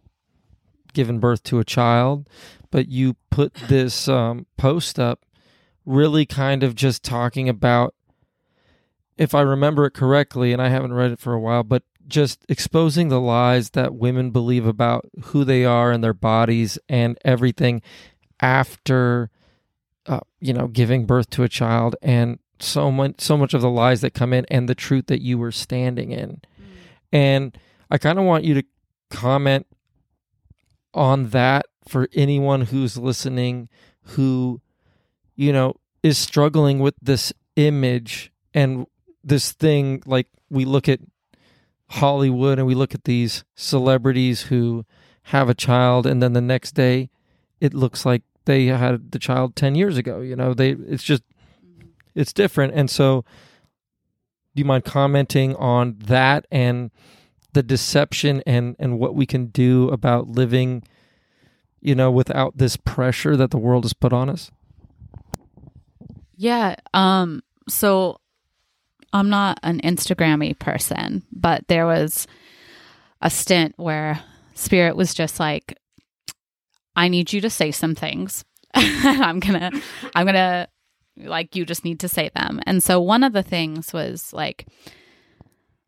[0.92, 2.28] given birth to a child
[2.74, 5.24] but you put this um, post up
[5.86, 7.94] really kind of just talking about
[9.16, 12.44] if i remember it correctly and i haven't read it for a while but just
[12.48, 17.80] exposing the lies that women believe about who they are and their bodies and everything
[18.40, 19.30] after
[20.06, 23.70] uh, you know giving birth to a child and so much so much of the
[23.70, 26.40] lies that come in and the truth that you were standing in.
[27.12, 27.56] And
[27.88, 28.64] i kind of want you to
[29.10, 29.66] comment
[30.92, 33.68] on that for anyone who's listening
[34.02, 34.60] who
[35.36, 38.86] you know is struggling with this image and
[39.22, 41.00] this thing like we look at
[41.88, 44.84] Hollywood and we look at these celebrities who
[45.24, 47.10] have a child and then the next day
[47.60, 51.22] it looks like they had the child 10 years ago you know they it's just
[51.64, 51.88] mm-hmm.
[52.14, 52.74] it's different.
[52.74, 53.24] And so
[54.54, 56.90] do you mind commenting on that and
[57.52, 60.82] the deception and and what we can do about living
[61.84, 64.50] you know without this pressure that the world has put on us
[66.36, 66.76] Yeah.
[66.92, 67.42] Um.
[67.68, 68.20] So
[69.12, 72.26] I'm not an Instagrammy person, but there was
[73.22, 74.20] a stint where
[74.54, 75.78] Spirit was just like,
[76.96, 78.44] I need you to say some things.
[78.74, 79.82] I'm to
[80.14, 80.68] I'm to
[81.16, 82.60] like you just need to say them.
[82.66, 84.66] And so one of the things was like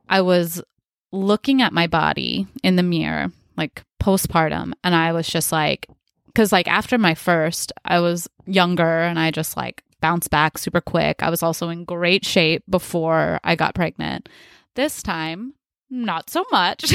[0.09, 0.63] I was
[1.11, 5.87] looking at my body in the mirror like postpartum and I was just like
[6.35, 10.81] cuz like after my first I was younger and I just like bounced back super
[10.81, 11.23] quick.
[11.23, 14.29] I was also in great shape before I got pregnant.
[14.75, 15.55] This time
[15.89, 16.93] not so much.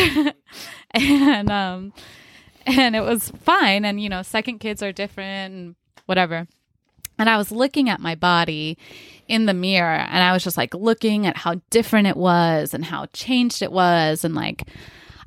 [0.91, 1.93] and um
[2.65, 5.75] and it was fine and you know second kids are different and
[6.05, 6.47] whatever.
[7.17, 8.77] And I was looking at my body
[9.27, 12.83] in the mirror and I was just like looking at how different it was and
[12.83, 14.23] how changed it was.
[14.23, 14.63] And like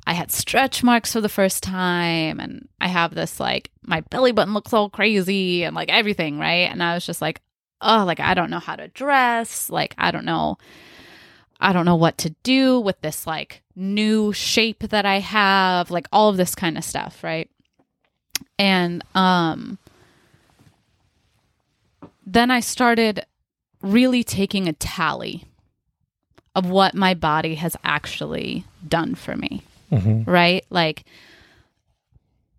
[0.07, 4.31] I had stretch marks for the first time and I have this like my belly
[4.31, 6.69] button looks all crazy and like everything, right?
[6.69, 7.41] And I was just like,
[7.81, 9.69] oh, like I don't know how to dress.
[9.69, 10.57] Like I don't know.
[11.59, 16.07] I don't know what to do with this like new shape that I have, like
[16.11, 17.49] all of this kind of stuff, right?
[18.59, 19.79] And um
[22.27, 23.25] then I started
[23.81, 25.45] really taking a tally
[26.55, 29.63] of what my body has actually done for me.
[29.95, 30.29] Mm-hmm.
[30.29, 30.65] Right?
[30.69, 31.05] Like,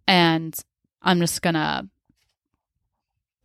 [0.09, 0.59] and
[1.03, 1.89] I'm just gonna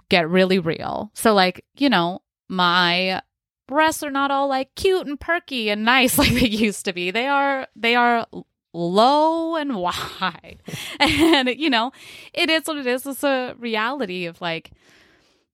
[0.09, 1.11] get really real.
[1.13, 3.21] So, like, you know, my
[3.67, 7.11] breasts are not all like cute and perky and nice like they used to be.
[7.11, 8.27] They are, they are
[8.73, 10.59] low and wide.
[10.99, 11.91] and, you know,
[12.33, 13.05] it is what it is.
[13.05, 14.71] It's a reality of like,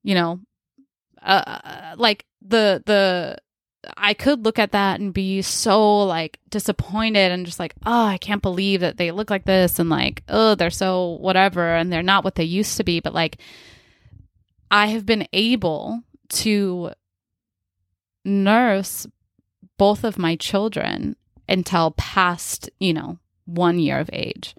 [0.03, 0.39] you know,
[1.21, 3.37] uh, like the the
[3.95, 8.17] I could look at that and be so like disappointed and just like, oh, I
[8.17, 12.03] can't believe that they look like this and like, oh, they're so whatever and they're
[12.03, 12.99] not what they used to be.
[12.99, 13.37] But like,
[14.69, 16.91] I have been able to
[18.25, 19.07] nurse
[19.77, 21.15] both of my children
[21.47, 24.55] until past, you know, one year of age.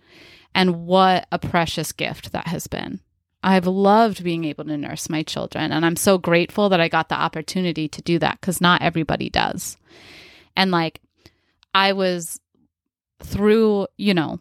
[0.55, 3.01] And what a precious gift that has been.
[3.43, 5.70] I've loved being able to nurse my children.
[5.70, 9.30] And I'm so grateful that I got the opportunity to do that because not everybody
[9.30, 9.76] does.
[10.57, 11.01] And like,
[11.72, 12.41] I was
[13.22, 14.41] through, you know,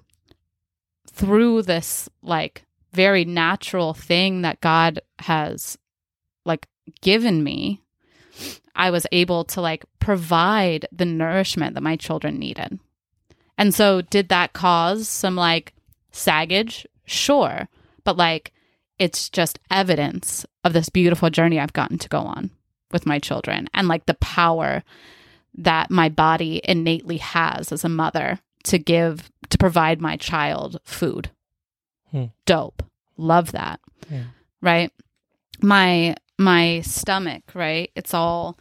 [1.12, 5.78] through this like very natural thing that God has
[6.46, 6.68] like
[7.02, 7.82] given me,
[8.76, 12.80] I was able to like provide the nourishment that my children needed.
[13.58, 15.74] And so, did that cause some like
[16.12, 16.86] saggage?
[17.06, 17.68] Sure.
[18.04, 18.54] But like,
[19.00, 22.52] it's just evidence of this beautiful journey I've gotten to go on
[22.92, 24.84] with my children and like the power
[25.56, 31.30] that my body innately has as a mother to give to provide my child food.
[32.12, 32.26] Hmm.
[32.46, 32.84] Dope.
[33.18, 33.80] Love that.
[34.10, 34.26] Yeah.
[34.62, 34.92] Right?
[35.62, 37.92] My my stomach, right?
[37.96, 38.58] It's all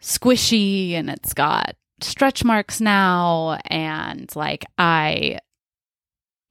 [0.00, 5.38] squishy and it's got stretch marks now and like I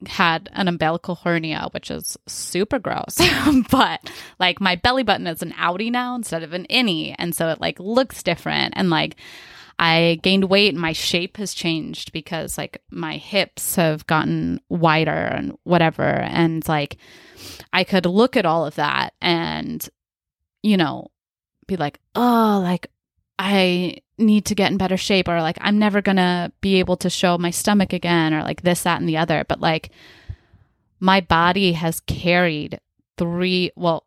[0.07, 3.19] had an umbilical hernia, which is super gross.
[3.71, 7.15] but like my belly button is an outie now instead of an innie.
[7.17, 8.73] And so it like looks different.
[8.77, 9.15] And like
[9.79, 15.11] I gained weight and my shape has changed because like my hips have gotten wider
[15.11, 16.03] and whatever.
[16.03, 16.97] And like
[17.73, 19.87] I could look at all of that and,
[20.61, 21.07] you know,
[21.67, 22.91] be like, oh, like
[23.43, 26.95] I need to get in better shape or like I'm never going to be able
[26.97, 29.89] to show my stomach again or like this that and the other but like
[30.99, 32.79] my body has carried
[33.17, 34.05] three well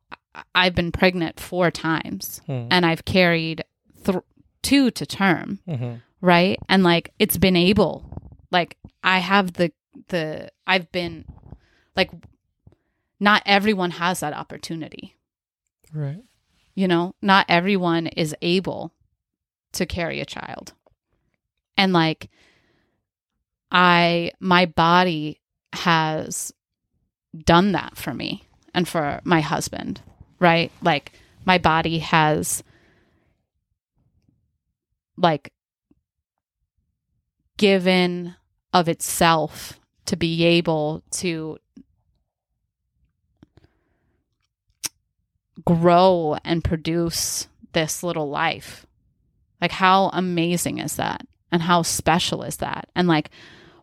[0.54, 2.68] I've been pregnant four times Hmm.
[2.70, 3.64] and I've carried
[4.04, 4.18] th-
[4.62, 5.94] two to term Mm-hmm.
[6.20, 8.04] right and like it's been able
[8.52, 9.72] like I have the
[10.08, 11.24] the I've been
[11.96, 12.10] like
[13.18, 15.16] not everyone has that opportunity
[15.92, 16.22] Right.
[16.76, 18.92] you know not everyone is able
[19.74, 20.72] to carry a child
[21.76, 22.30] and like
[23.70, 25.40] i my body
[25.72, 26.52] has
[27.44, 30.00] done that for me and for my husband
[30.38, 31.12] right like
[31.44, 32.62] my body has
[35.16, 35.52] like
[37.56, 38.34] given
[38.72, 41.58] of itself to be able to
[45.64, 48.86] grow and produce this little life.
[49.60, 51.26] Like, how amazing is that?
[51.50, 52.88] And how special is that?
[52.94, 53.30] And like,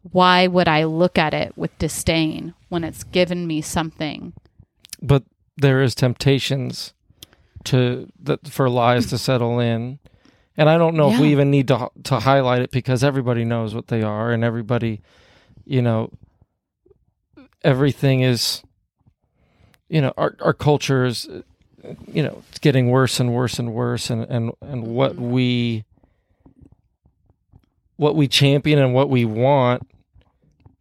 [0.04, 4.34] why would I look at it with disdain when it's given me something?
[5.02, 5.24] But
[5.58, 6.94] there is temptations
[7.66, 10.00] to that for lies to settle in.
[10.58, 13.74] And I don't know if we even need to to highlight it because everybody knows
[13.74, 15.02] what they are and everybody,
[15.66, 16.12] you know,
[17.64, 18.64] everything is
[19.92, 21.30] you know, our our culture is
[22.08, 25.32] you know, it's getting worse and worse and worse and and and what Mm-hmm.
[25.32, 25.86] we
[27.98, 29.88] what we champion and what we want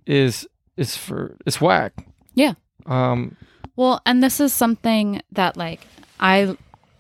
[0.07, 0.47] is
[0.77, 2.07] is for it's whack.
[2.35, 2.55] Yeah.
[2.87, 3.37] Um,
[3.77, 5.87] Well, and this is something that like
[6.19, 6.57] I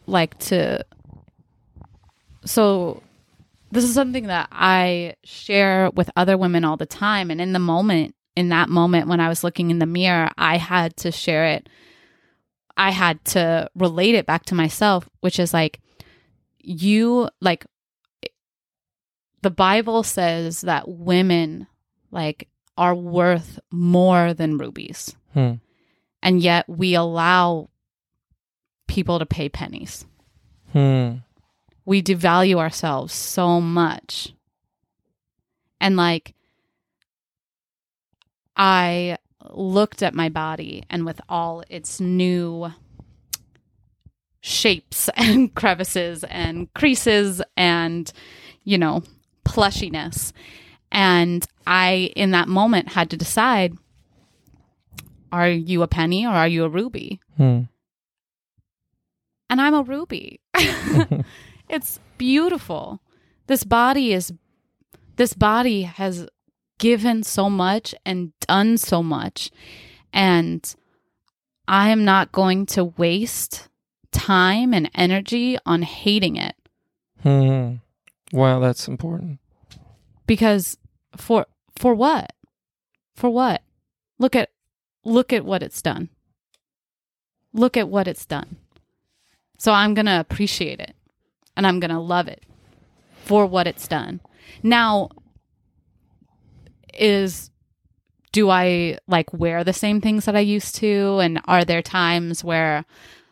[0.06, 0.84] like to
[2.44, 3.02] so
[3.70, 7.58] this is something that I share with other women all the time and in the
[7.58, 11.46] moment in that moment when I was looking in the mirror, I had to share
[11.46, 11.68] it.
[12.80, 15.80] I had to relate it back to myself, which is like
[16.58, 17.66] you like
[19.42, 21.66] the Bible says that women
[22.10, 22.48] like
[22.78, 25.54] are worth more than rubies hmm.
[26.22, 27.68] and yet we allow
[28.88, 30.06] people to pay pennies.
[30.72, 31.16] Hmm.
[31.84, 34.32] We devalue ourselves so much.
[35.82, 36.34] And like,
[38.56, 39.18] I
[39.52, 42.72] looked at my body and with all its new
[44.40, 48.12] shapes and crevices and creases and,
[48.64, 49.02] you know,
[49.44, 50.32] plushiness.
[50.92, 53.76] And I, in that moment, had to decide
[55.32, 57.20] are you a penny or are you a ruby?
[57.36, 57.62] Hmm.
[59.48, 60.40] And I'm a ruby.
[61.68, 63.00] it's beautiful.
[63.46, 64.32] This body is,
[65.16, 66.26] this body has
[66.80, 69.52] given so much and done so much.
[70.12, 70.74] And
[71.68, 73.68] I am not going to waste
[74.10, 76.56] time and energy on hating it
[77.22, 77.74] Hmm.
[78.32, 79.38] Wow, that's important.
[80.26, 80.78] because
[81.16, 81.46] for
[81.76, 82.32] for what?
[83.14, 83.62] For what?
[84.18, 84.50] Look at
[85.04, 86.08] look at what it's done.
[87.52, 88.56] Look at what it's done.
[89.58, 90.94] So I'm going to appreciate it
[91.56, 92.42] and I'm going to love it
[93.24, 94.20] for what it's done.
[94.62, 95.10] Now
[97.00, 97.50] is
[98.32, 102.44] do I like wear the same things that I used to and are there times
[102.44, 102.84] where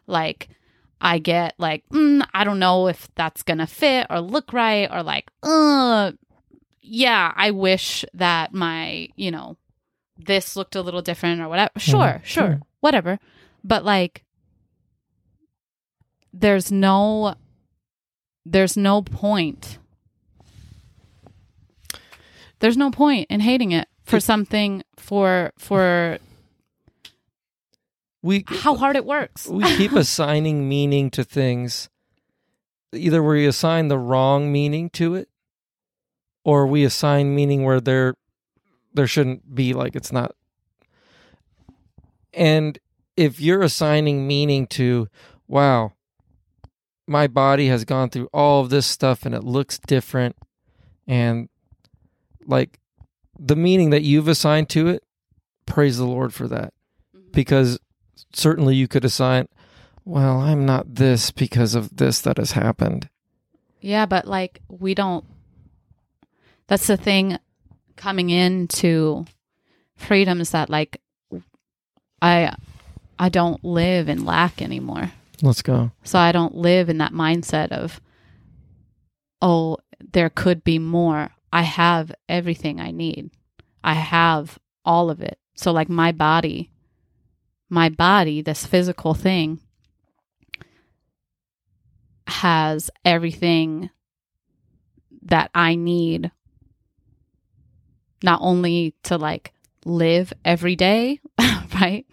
[0.08, 0.48] like
[1.00, 4.90] I get like mm, I don't know if that's going to fit or look right
[4.90, 6.12] or like uh
[6.90, 9.58] yeah, I wish that my, you know,
[10.16, 11.70] this looked a little different or whatever.
[11.76, 12.60] Sure, Mhm, sure, sure.
[12.80, 13.18] whatever.
[13.62, 14.24] But like,
[16.32, 17.34] there's no,
[18.46, 19.78] there's no point.
[22.60, 26.18] There's no point in hating it for something for for
[28.22, 29.46] We how hard it works.
[29.46, 31.88] we keep assigning meaning to things.
[32.92, 35.28] Either we assign the wrong meaning to it,
[36.44, 38.14] or we assign meaning where there
[38.94, 39.74] there shouldn't be.
[39.74, 40.34] Like it's not.
[42.32, 42.78] And
[43.16, 45.08] if you're assigning meaning to,
[45.46, 45.92] wow,
[47.06, 50.36] my body has gone through all of this stuff and it looks different,
[51.06, 51.48] and
[52.48, 52.80] like
[53.38, 55.04] the meaning that you've assigned to it,
[55.66, 56.74] praise the Lord for that,
[57.14, 57.30] mm-hmm.
[57.30, 57.78] because
[58.32, 59.48] certainly you could assign
[60.04, 63.08] well i'm not this because of this that has happened
[63.80, 65.24] Yeah, but like we don't
[66.66, 67.38] that's the thing
[67.96, 69.24] coming into
[69.96, 71.00] freedom is that like
[72.20, 72.52] I
[73.18, 75.12] I don't live in lack anymore.
[75.42, 78.00] let's go So I don't live in that mindset of
[79.40, 79.78] oh,
[80.12, 81.30] there could be more.
[81.52, 83.30] I have everything I need.
[83.82, 85.38] I have all of it.
[85.54, 86.70] So like my body,
[87.68, 89.60] my body, this physical thing
[92.26, 93.90] has everything
[95.22, 96.30] that I need
[98.22, 99.52] not only to like
[99.84, 101.20] live every day,
[101.80, 102.04] right?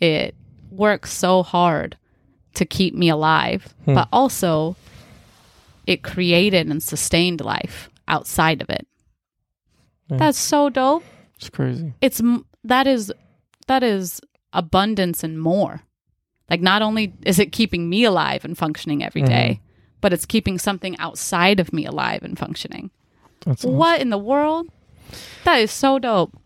[0.00, 0.34] It
[0.70, 1.96] works so hard
[2.54, 3.94] to keep me alive, Hmm.
[3.94, 4.76] but also
[5.86, 8.86] it created and sustained life outside of it.
[10.08, 10.16] Yeah.
[10.16, 11.04] That's so dope.
[11.36, 12.22] it's crazy It's
[12.64, 13.12] that is
[13.66, 14.20] that is
[14.52, 15.82] abundance and more.
[16.50, 19.30] Like not only is it keeping me alive and functioning every mm-hmm.
[19.30, 19.60] day,
[20.00, 22.90] but it's keeping something outside of me alive and functioning.
[23.44, 23.76] that's awesome.
[23.76, 24.68] What in the world?
[25.44, 26.36] That is so dope.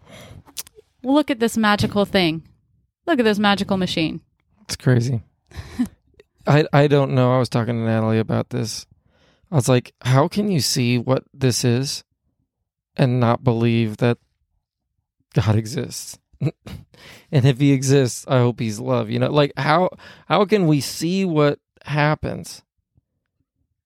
[1.05, 2.47] Look at this magical thing.
[3.06, 4.20] Look at this magical machine.
[4.62, 5.22] it's crazy
[6.47, 8.86] i i don't know i was talking to natalie about this
[9.52, 12.02] i was like how can you see what this is
[12.96, 14.18] and not believe that
[15.34, 16.18] god exists?
[17.30, 19.90] And if he exists i hope he's love you know like how
[20.26, 22.62] how can we see what happens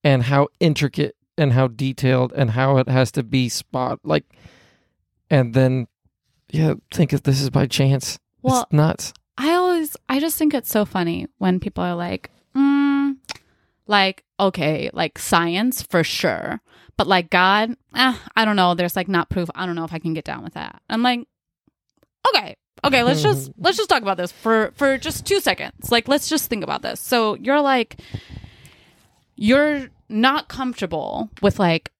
[0.03, 4.25] and how intricate and how detailed and how it has to be spot like
[5.29, 5.87] and then
[6.51, 8.19] yeah think if this is by chance?
[8.41, 9.13] Well, it's nuts.
[9.37, 13.17] I always, I just think it's so funny when people are like, mm,
[13.85, 16.61] like, okay, like science for sure.
[16.97, 18.73] But like God, eh, I don't know.
[18.73, 19.49] There's like not proof.
[19.55, 20.81] I don't know if I can get down with that.
[20.89, 21.27] I'm like,
[22.29, 25.91] okay, okay, let's just let's just talk about this for for just two seconds.
[25.91, 26.99] Like, let's just think about this.
[26.99, 27.97] So you're like,
[29.35, 31.91] you're not comfortable with like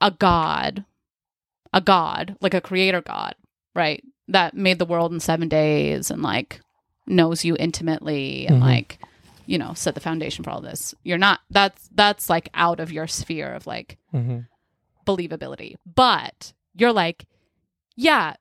[0.00, 0.84] a God,
[1.72, 3.34] a God, like a creator God,
[3.74, 4.02] right?
[4.26, 6.58] that made the world in seven days and like
[7.06, 8.60] knows you intimately and Mhm.
[8.62, 8.98] like
[9.46, 12.90] you know set the foundation for all this you're not that's that's like out of
[12.92, 14.40] your sphere of like hmm
[15.06, 17.26] believability but you're like
[17.96, 18.34] yeah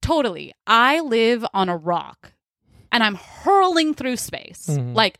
[0.00, 2.32] totally i live on a rock
[2.90, 4.94] and i'm hurling through space Mhm.
[4.94, 5.18] like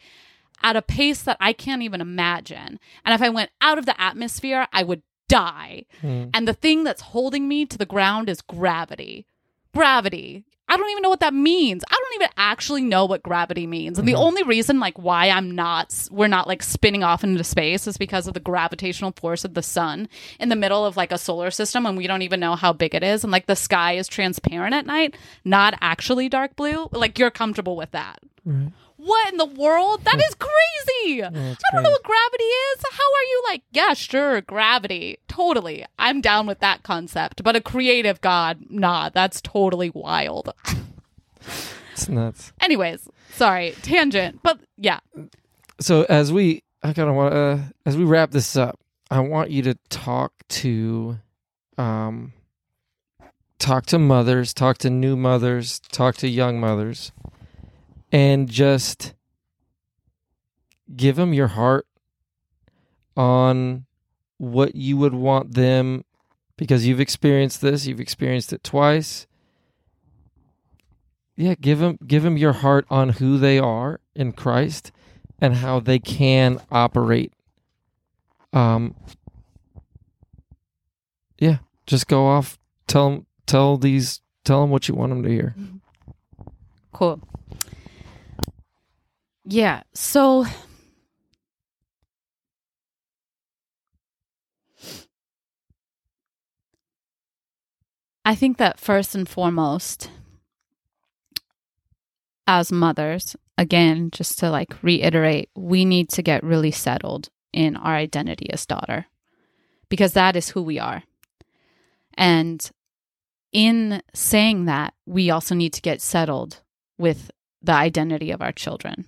[0.62, 4.00] at a pace that i can't even imagine and if i went out of the
[4.00, 6.30] atmosphere i would die Mm-hmm.
[6.32, 9.26] and the thing that's holding me to the ground is gravity.
[9.74, 10.44] Gravity.
[10.68, 11.84] I don't even know what that means.
[11.88, 13.98] I don't even actually know what gravity means.
[13.98, 14.22] And the mm-hmm.
[14.22, 18.26] only reason like why I'm not we're not like spinning off into space is because
[18.26, 20.08] of the gravitational force of the sun
[20.40, 22.94] in the middle of like a solar system and we don't even know how big
[22.94, 26.88] it is and like the sky is transparent at night, not actually dark blue.
[26.90, 28.18] Like you're comfortable with that.
[28.44, 28.72] Right.
[28.96, 30.04] What in the world?
[30.04, 31.20] That is crazy.
[31.20, 32.84] it's I don't know what gravity is.
[32.90, 35.18] How are you like, yeah, sure, gravity.
[35.36, 35.84] Totally.
[35.98, 37.44] I'm down with that concept.
[37.44, 40.54] But a creative god, nah, that's totally wild.
[41.92, 42.52] It's nuts.
[42.60, 44.40] Anyways, sorry, tangent.
[44.42, 45.00] But yeah.
[45.78, 48.80] So as we, I kind of want uh, as we wrap this up,
[49.10, 51.18] I want you to talk to,
[51.76, 52.32] um,
[53.58, 57.12] talk to mothers, talk to new mothers, talk to young mothers,
[58.10, 59.12] and just
[60.94, 61.86] give them your heart
[63.16, 63.85] on
[64.38, 66.04] what you would want them,
[66.56, 69.26] because you've experienced this, you've experienced it twice.
[71.36, 74.90] Yeah, give them give them your heart on who they are in Christ
[75.38, 77.32] and how they can operate.
[78.54, 78.94] Um
[81.38, 85.28] Yeah, just go off tell them tell these tell them what you want them to
[85.28, 85.54] hear.
[86.92, 87.20] Cool.
[89.44, 89.82] Yeah.
[89.92, 90.46] So
[98.26, 100.10] I think that first and foremost,
[102.44, 107.94] as mothers, again, just to like reiterate, we need to get really settled in our
[107.94, 109.06] identity as daughter
[109.88, 111.04] because that is who we are.
[112.14, 112.68] And
[113.52, 116.62] in saying that, we also need to get settled
[116.98, 117.30] with
[117.62, 119.04] the identity of our children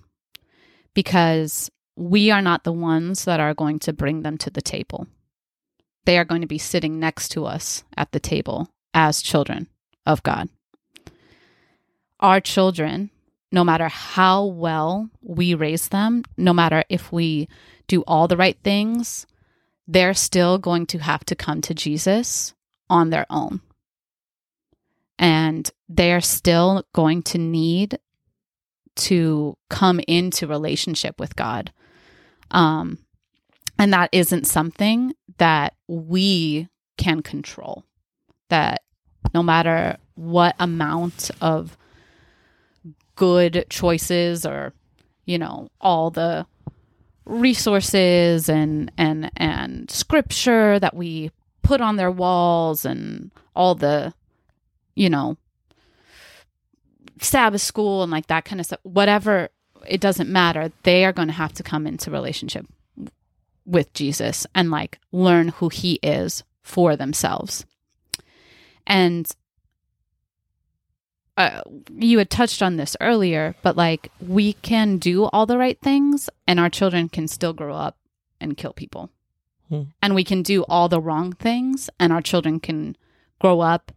[0.93, 5.07] because we are not the ones that are going to bring them to the table.
[6.05, 9.67] They are going to be sitting next to us at the table as children
[10.05, 10.49] of God.
[12.19, 13.11] Our children,
[13.51, 17.47] no matter how well we raise them, no matter if we
[17.87, 19.25] do all the right things,
[19.87, 22.53] they're still going to have to come to Jesus
[22.89, 23.61] on their own.
[25.17, 27.99] And they're still going to need
[28.95, 31.71] to come into relationship with God.
[32.51, 32.99] Um,
[33.77, 36.67] and that isn't something that we
[36.97, 37.85] can control.
[38.49, 38.83] That
[39.33, 41.77] no matter what amount of
[43.15, 44.73] good choices or,
[45.25, 46.45] you know, all the
[47.25, 51.29] resources and and and scripture that we
[51.61, 54.11] put on their walls and all the
[54.95, 55.37] you know
[57.21, 59.49] sabbath school and like that kind of stuff whatever
[59.87, 60.71] it doesn't matter.
[60.83, 62.65] They are going to have to come into relationship
[63.65, 67.65] with jesus and like learn who he is for themselves
[68.89, 69.31] and
[71.37, 71.61] uh,
[71.95, 76.29] you had touched on this earlier, but like we can do all the right things
[76.45, 77.97] and our children can still grow up
[78.41, 79.09] and kill people.
[79.69, 79.83] Hmm.
[80.01, 82.97] And we can do all the wrong things and our children can
[83.39, 83.93] grow up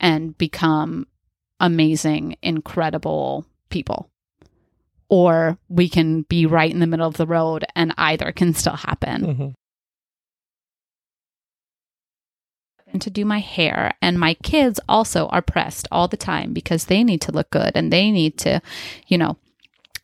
[0.00, 1.06] and become
[1.60, 4.08] amazing, incredible people.
[5.10, 8.76] Or we can be right in the middle of the road and either can still
[8.76, 9.22] happen.
[9.22, 9.54] Mhm.
[12.96, 13.92] And to do my hair.
[14.00, 17.72] And my kids also are pressed all the time because they need to look good
[17.74, 18.62] and they need to,
[19.06, 19.36] you know,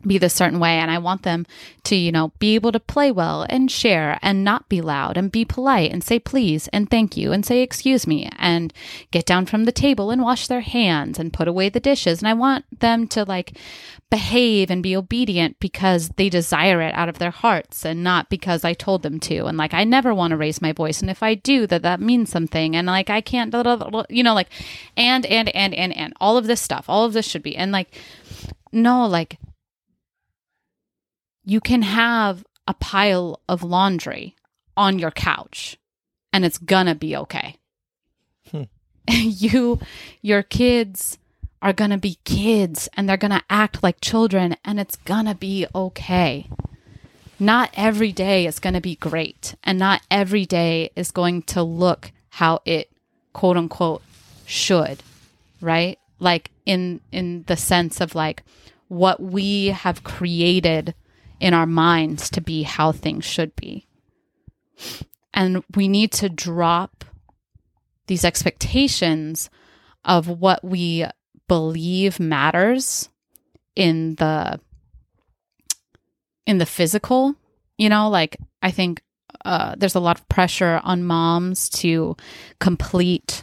[0.08, 0.78] be this certain way.
[0.78, 1.46] And I want them
[1.84, 5.32] to, you know, be able to play well and share and not be loud and
[5.32, 8.72] be polite and say please and thank you and say excuse me and
[9.10, 12.20] get down from the table and wash their hands and put away the dishes.
[12.20, 13.56] And I want them to like
[14.12, 18.62] behave and be obedient because they desire it out of their hearts and not because
[18.62, 19.46] I told them to.
[19.46, 21.00] And like, I never want to raise my voice.
[21.00, 22.76] And if I do, that that means something.
[22.76, 23.54] And like, I can't,
[24.10, 24.50] you know, like,
[24.98, 27.56] and, and, and, and, and all of this stuff, all of this should be.
[27.56, 27.88] And like,
[28.70, 29.38] no, like,
[31.44, 34.36] you can have a pile of laundry
[34.76, 35.76] on your couch
[36.32, 37.56] and it's gonna be okay.
[38.50, 38.62] Hmm.
[39.08, 39.80] you,
[40.20, 41.18] your kids
[41.60, 46.48] are gonna be kids and they're gonna act like children and it's gonna be okay.
[47.38, 52.12] Not every day is gonna be great and not every day is going to look
[52.30, 52.90] how it
[53.32, 54.02] quote unquote
[54.46, 55.02] should,
[55.60, 55.98] right?
[56.18, 58.42] Like in in the sense of like
[58.88, 60.94] what we have created
[61.42, 63.84] in our minds to be how things should be.
[65.34, 67.04] And we need to drop
[68.06, 69.50] these expectations
[70.04, 71.04] of what we
[71.48, 73.08] believe matters
[73.74, 74.60] in the
[76.46, 77.34] in the physical
[77.78, 79.02] you know like i think
[79.44, 82.16] uh, there's a lot of pressure on moms to
[82.60, 83.42] complete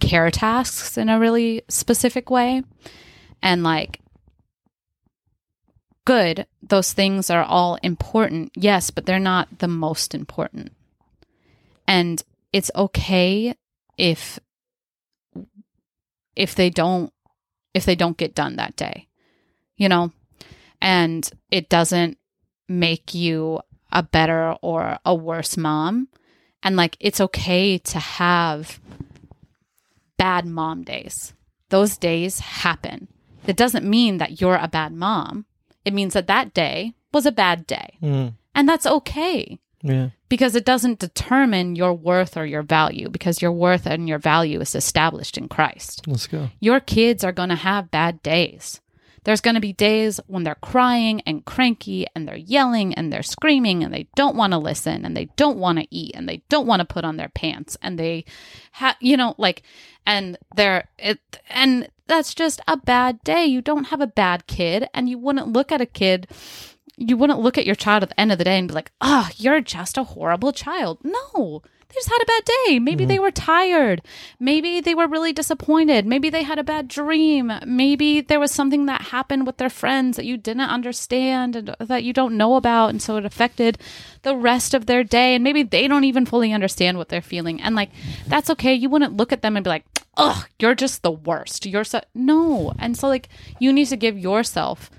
[0.00, 2.62] care tasks in a really specific way
[3.42, 4.00] and like
[6.04, 10.72] good those things are all important yes but they're not the most important.
[11.86, 12.22] And
[12.52, 13.54] it's okay
[13.96, 14.38] if
[16.36, 17.12] if they don't
[17.74, 19.08] if they don't get done that day
[19.80, 20.12] you know?
[20.80, 22.18] And it doesn't
[22.68, 23.60] make you
[23.90, 26.08] a better or a worse mom.
[26.62, 28.78] And like it's okay to have
[30.18, 31.32] bad mom days.
[31.70, 33.08] Those days happen.
[33.46, 35.46] It doesn't mean that you're a bad mom
[35.84, 40.10] it means that that day was a bad day Mm, and that's okay yeah.
[40.28, 44.60] because it doesn't determine your worth or your value because your worth and your value
[44.60, 46.06] is established in Christ.
[46.06, 46.48] Let's go.
[46.60, 48.80] Your kids are going to have bad days.
[49.24, 53.22] There's going to be days when they're crying and cranky and they're yelling and they're
[53.22, 56.42] screaming and they don't want to listen and they don't want to eat and they
[56.48, 58.24] don't want to put on their pants and they
[58.72, 59.62] have you know like
[60.06, 61.20] and they're it
[61.50, 63.44] and that's just a bad day.
[63.44, 66.26] You don't have a bad kid and you wouldn't look at a kid
[67.00, 68.92] you wouldn't look at your child at the end of the day and be like,
[69.00, 70.98] oh, you're just a horrible child.
[71.02, 72.78] No, they just had a bad day.
[72.78, 73.22] Maybe they mm-hmm.
[73.22, 74.02] were tired.
[74.38, 76.04] Maybe they were really disappointed.
[76.06, 77.50] Maybe they had a bad dream.
[77.66, 82.04] Maybe there was something that happened with their friends that you didn't understand and that
[82.04, 82.90] you don't know about.
[82.90, 83.78] And so it affected
[84.22, 85.34] the rest of their day.
[85.34, 87.62] And maybe they don't even fully understand what they're feeling.
[87.62, 87.90] And like,
[88.28, 88.74] that's okay.
[88.74, 89.86] You wouldn't look at them and be like,
[90.16, 91.64] ugh, you're just the worst.
[91.64, 92.74] You're so, no.
[92.78, 94.90] And so, like, you need to give yourself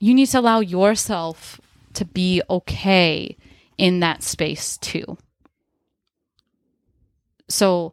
[0.00, 1.60] you need to allow yourself
[1.94, 3.36] to be okay
[3.78, 5.18] in that space too.
[7.48, 7.92] So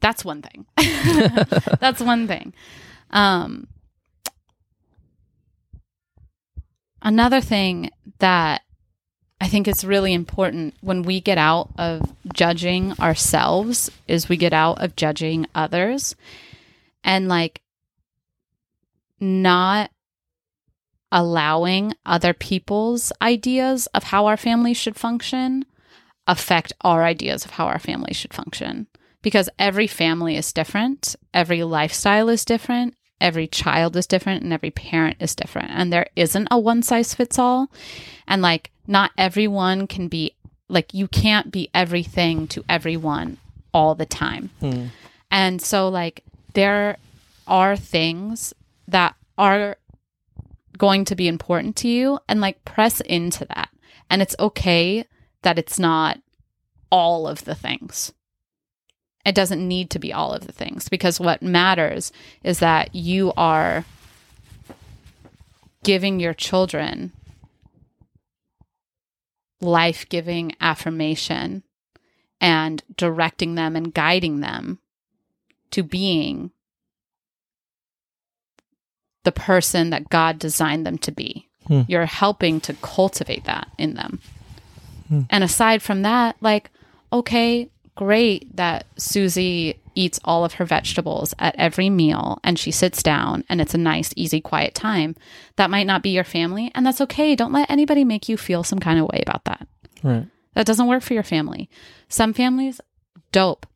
[0.00, 0.66] that's one thing.
[1.80, 2.52] that's one thing.
[3.10, 3.68] Um,
[7.02, 8.62] another thing that
[9.40, 14.52] I think is really important when we get out of judging ourselves is we get
[14.52, 16.14] out of judging others
[17.04, 17.62] and like
[19.18, 19.90] not
[21.12, 25.64] allowing other people's ideas of how our family should function
[26.26, 28.86] affect our ideas of how our family should function
[29.22, 34.70] because every family is different, every lifestyle is different, every child is different, and every
[34.70, 35.70] parent is different.
[35.70, 37.70] And there isn't a one size fits all.
[38.26, 40.34] And like, not everyone can be
[40.68, 43.38] like, you can't be everything to everyone
[43.74, 44.50] all the time.
[44.60, 44.86] Hmm.
[45.30, 46.24] And so, like,
[46.54, 46.96] there
[47.46, 48.54] are things
[48.88, 49.76] that are
[50.80, 53.68] going to be important to you and like press into that.
[54.08, 55.04] And it's okay
[55.42, 56.18] that it's not
[56.90, 58.12] all of the things.
[59.26, 62.10] It doesn't need to be all of the things because what matters
[62.42, 63.84] is that you are
[65.84, 67.12] giving your children
[69.60, 71.62] life giving affirmation
[72.40, 74.78] and directing them and guiding them
[75.70, 76.50] to being
[79.24, 81.48] the person that God designed them to be.
[81.66, 81.82] Hmm.
[81.88, 84.20] You're helping to cultivate that in them.
[85.28, 86.70] And aside from that, like,
[87.12, 93.02] okay, great that Susie eats all of her vegetables at every meal and she sits
[93.02, 95.16] down and it's a nice, easy, quiet time.
[95.56, 97.34] That might not be your family, and that's okay.
[97.34, 99.66] Don't let anybody make you feel some kind of way about that.
[100.02, 100.26] Right.
[100.54, 101.68] That doesn't work for your family.
[102.08, 102.80] Some families,
[103.32, 103.66] dope.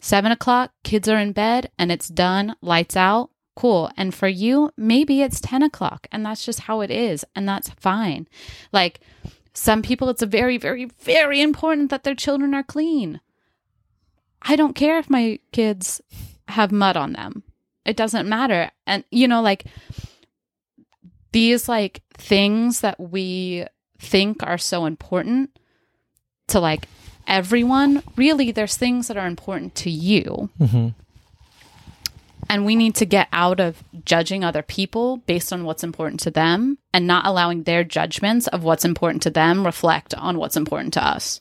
[0.00, 3.90] Seven o'clock, kids are in bed and it's done, lights out, cool.
[3.96, 7.24] And for you, maybe it's 10 o'clock and that's just how it is.
[7.34, 8.28] And that's fine.
[8.72, 9.00] Like
[9.52, 13.20] some people, it's very, very, very important that their children are clean.
[14.42, 16.00] I don't care if my kids
[16.48, 17.42] have mud on them.
[17.84, 18.70] It doesn't matter.
[18.86, 19.64] And, you know, like
[21.32, 23.66] these like things that we
[23.98, 25.56] think are so important
[26.48, 26.88] to like
[27.26, 30.50] everyone, really, there's things that are important to you.
[30.58, 30.88] hmm
[32.48, 36.30] And we need to get out of judging other people based on what's important to
[36.30, 40.92] them and not allowing their judgments of what's important to them reflect on what's important
[40.94, 41.40] to us.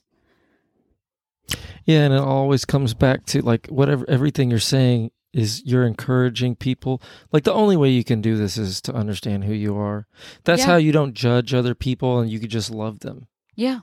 [1.86, 6.56] Yeah, and it always comes back to like whatever everything you're saying is you're encouraging
[6.56, 7.02] people.
[7.32, 10.08] Like the only way you can do this is to understand who you are.
[10.46, 10.68] That's Yeah.
[10.68, 13.28] how you don't judge other people and you could just love them.
[13.56, 13.80] Yeah.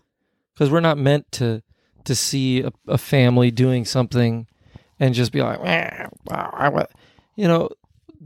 [0.54, 1.62] Because we're not meant to
[2.04, 4.46] to see a, a family doing something
[4.98, 6.86] and just be like, "Eh, wow, I wa-"
[7.40, 7.70] you know,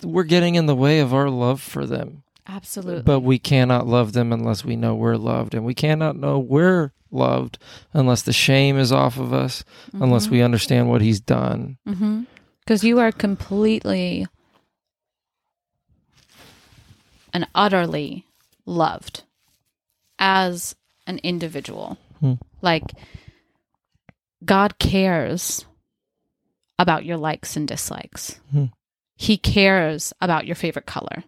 [0.03, 2.25] we're getting in the way of our love for them.
[2.49, 3.05] Absolutely.
[3.05, 5.55] But we cannot love them unless we know we're loved.
[5.55, 7.59] And we cannot know we're loved
[7.93, 9.63] unless the shame is off of us,
[9.93, 11.79] unless we understand what he's done.
[11.85, 14.27] Because you are completely
[17.33, 18.27] and utterly
[18.67, 19.23] loved
[20.19, 20.75] as
[21.07, 21.99] an individual.
[22.19, 22.35] Hmm.
[22.63, 22.83] Like,
[24.45, 25.67] God cares
[26.81, 28.41] about your likes and dislikes.
[28.51, 28.65] Hmm.
[29.25, 31.25] He cares about your favorite color.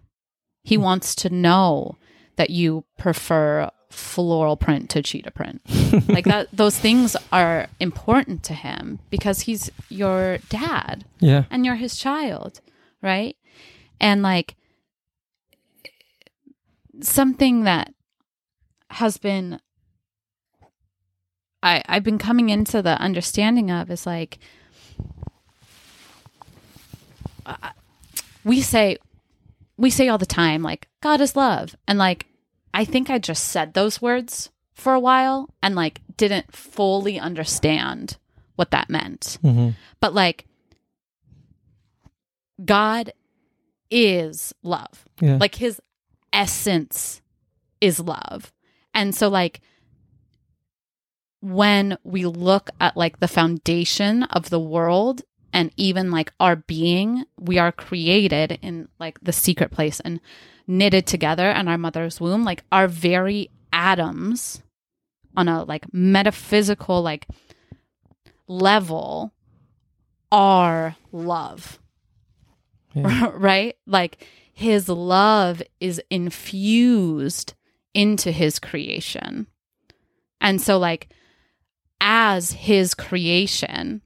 [0.63, 1.97] He wants to know
[2.37, 5.63] that you prefer floral print to cheetah print.
[6.09, 11.45] like that those things are important to him because he's your dad Yeah.
[11.51, 12.61] and you're his child,
[13.01, 13.35] right?
[13.99, 14.57] And like
[17.01, 17.95] something that
[18.91, 19.59] has been
[21.63, 24.39] I I've been coming into the understanding of is like
[27.47, 27.71] uh,
[28.47, 28.97] we say
[29.77, 32.27] we say all the time like God is love and like
[32.73, 38.17] I think I just said those words for a while and like didn't fully understand
[38.55, 39.39] what that meant.
[39.43, 39.71] hmm
[40.01, 40.47] But like
[42.65, 43.13] God
[43.91, 45.05] is love.
[45.21, 45.37] Yeah.
[45.39, 45.81] Like his
[46.33, 47.21] essence
[47.81, 48.53] is love.
[48.95, 49.61] And so like
[51.41, 57.25] when we look at like the foundation of the world and even like our being,
[57.39, 60.21] we are created in like the secret place and
[60.67, 64.63] knitted together in our mother's womb, like our very atoms
[65.37, 67.27] on a like metaphysical like
[68.49, 69.33] level
[70.33, 71.79] are love.
[72.95, 73.31] Yeah.
[73.35, 73.77] right?
[73.87, 77.55] Like his love is infused
[77.95, 79.47] into his creation.
[80.41, 81.09] And so like
[82.01, 84.03] as his creation,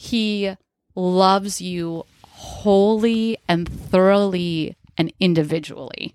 [0.00, 0.56] he
[0.94, 6.14] loves you wholly and thoroughly and individually.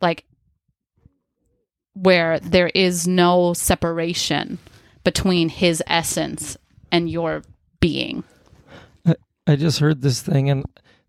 [0.00, 0.24] Like
[1.92, 4.58] where there is no separation
[5.02, 6.56] between his essence
[6.92, 7.42] and your
[7.80, 8.22] being.
[9.44, 10.64] I just heard this thing, and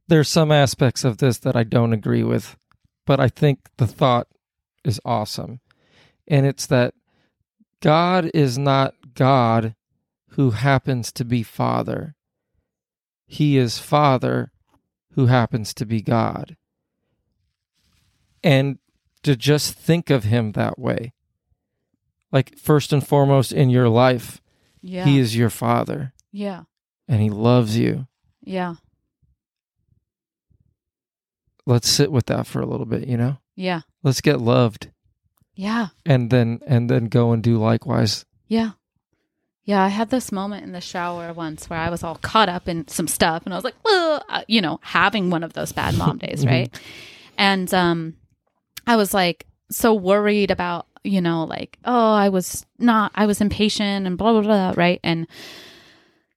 [0.08, 2.58] there's some aspects of this that I don't agree with,
[3.06, 4.28] but I think the thought
[4.84, 5.60] is awesome.
[6.28, 6.96] And it's that
[7.80, 9.76] God is not God
[10.32, 12.16] who happens to be Father,
[13.28, 14.52] He is Father
[15.14, 16.56] who happens to be God.
[18.44, 18.80] And
[19.24, 21.14] to just think of Him that way,
[22.32, 24.42] like first and foremost in your life,
[24.82, 25.04] Yeah.
[25.06, 26.64] He is your Father yeah.
[27.08, 28.08] and He loves you.
[28.42, 28.76] Yeah.
[31.66, 33.82] let's sit with that for a little bit you know Yeah.
[34.02, 34.90] let's get loved
[35.54, 35.90] Yeah.
[36.06, 38.72] and then and then go and do likewise Yeah.
[39.70, 42.68] Yeah, I had this moment in the shower once where I was all caught up
[42.68, 45.72] in some stuff and I was like, "Ugh," uh, you know, having one of those
[45.72, 46.74] bad mom days, right?
[47.38, 48.16] And um
[48.88, 53.42] I was like so worried about, you know, like, oh, I was not I was
[53.42, 55.00] impatient and blah blah blah, right?
[55.04, 55.28] And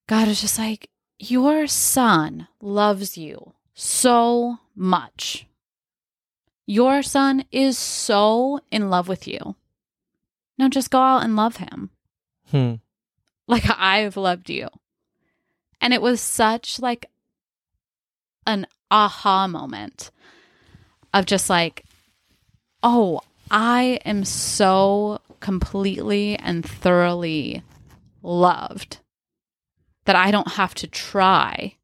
[0.08, 5.46] God is just like, your son loves you so much.
[6.66, 9.56] Your son is so in love with you.
[10.58, 11.92] Now just go out and love him
[12.52, 12.74] hmm.
[13.52, 14.68] Like I've loved you.
[15.80, 17.06] And it was such like
[18.46, 20.10] an aha moment
[21.12, 21.84] of just like,
[22.82, 23.20] oh,
[23.50, 27.62] I am so completely and thoroughly
[28.22, 28.98] loved
[30.04, 31.76] that I don't have to try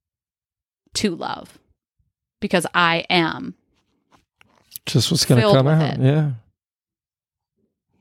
[0.95, 1.59] to love
[2.41, 3.55] because I am.
[4.87, 6.01] just what's gonna come out it.
[6.01, 6.31] yeah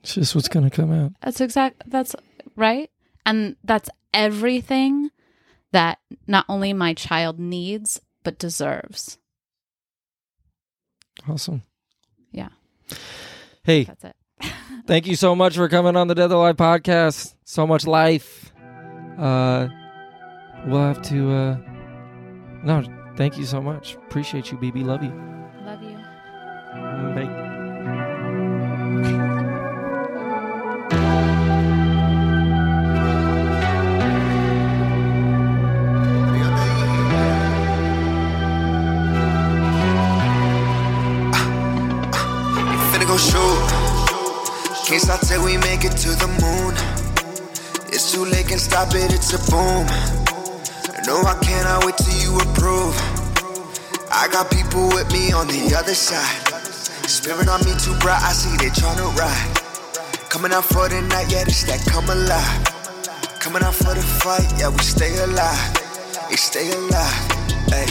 [0.02, 2.16] it's just what's gonna come out That's exact that's
[2.56, 2.90] right.
[3.28, 5.12] And that's everything
[5.74, 9.18] that not only my child needs but deserves.
[11.30, 11.62] awesome
[12.32, 12.50] Yeah.
[13.64, 14.16] hey That's it.
[14.88, 18.52] thank you so much for coming on the dead alive podcast so much life
[19.20, 19.68] uh
[20.68, 21.58] we'll have to uh
[22.64, 22.84] no
[23.18, 25.12] thank you so much appreciate you bb love you
[25.66, 25.98] Love you.
[27.14, 27.44] Bye.
[43.18, 43.68] Shoot.
[44.86, 46.74] Can't stop till we make it to the moon.
[47.90, 49.88] It's too late, can stop it, it's a boom.
[51.08, 52.94] No, I cannot wait till you approve.
[54.12, 56.62] I got people with me on the other side.
[57.10, 60.30] Spirit on me too bright, I see they tryna ride.
[60.30, 63.40] Coming out for the night, yeah, this that come alive.
[63.40, 66.30] Coming out for the fight, yeah, we stay alive.
[66.30, 67.18] We stay alive.
[67.74, 67.90] Hey.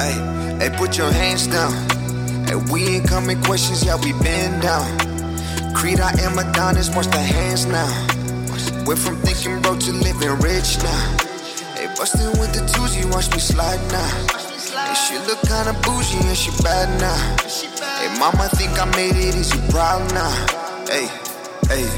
[0.00, 0.16] Hey,
[0.58, 2.01] hey, put your hands down.
[2.52, 4.84] Hey, we ain't coming questions, yeah, we been down.
[5.72, 7.88] Creed, I am Adonis, watch the hands now.
[8.84, 11.16] Went from thinking broke to living rich now.
[11.72, 12.60] Hey, bustin' with the
[13.00, 14.04] you watch me slide now.
[14.84, 17.16] Hey, she look kinda bougie and she bad now.
[17.96, 20.28] Hey, mama think I made it, you proud now?
[20.84, 21.08] Hey.
[21.72, 21.88] Hey,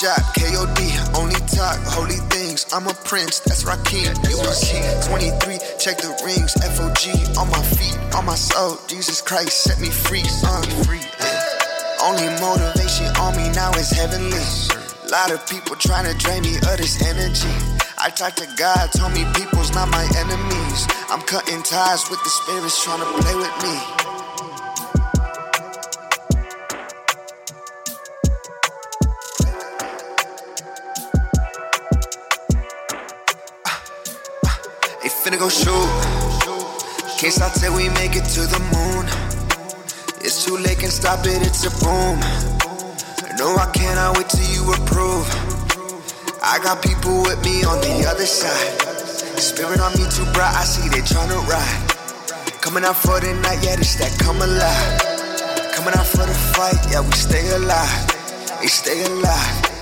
[0.00, 2.66] shot, KOD, only talk, holy things.
[2.72, 4.90] I'm a prince, that's Rakim, you a king.
[5.06, 8.78] 23, check the rings, FOG, on my feet, on my soul.
[8.88, 11.04] Jesus Christ, set me free, uh, free.
[12.02, 14.42] Only motivation on me now is heavenly.
[15.06, 17.54] A lot of people trying to drain me of this energy.
[17.98, 20.80] I talked to God, told me people's not my enemies.
[21.06, 24.13] I'm cutting ties with the spirits trying to play with me.
[35.44, 35.90] Go shoot.
[37.20, 39.04] Can't stop till we make it to the moon.
[40.24, 42.16] It's too late, can stop it, it's a boom.
[43.36, 45.28] No, I cannot wait till you approve.
[46.40, 48.72] I got people with me on the other side.
[49.36, 51.82] Spirit on me too bright, I see they tryna ride.
[52.62, 54.92] Coming out for the night, yeah, this that come alive.
[55.76, 58.60] Coming out for the fight, yeah, we stay alive.
[58.62, 59.73] They stay alive.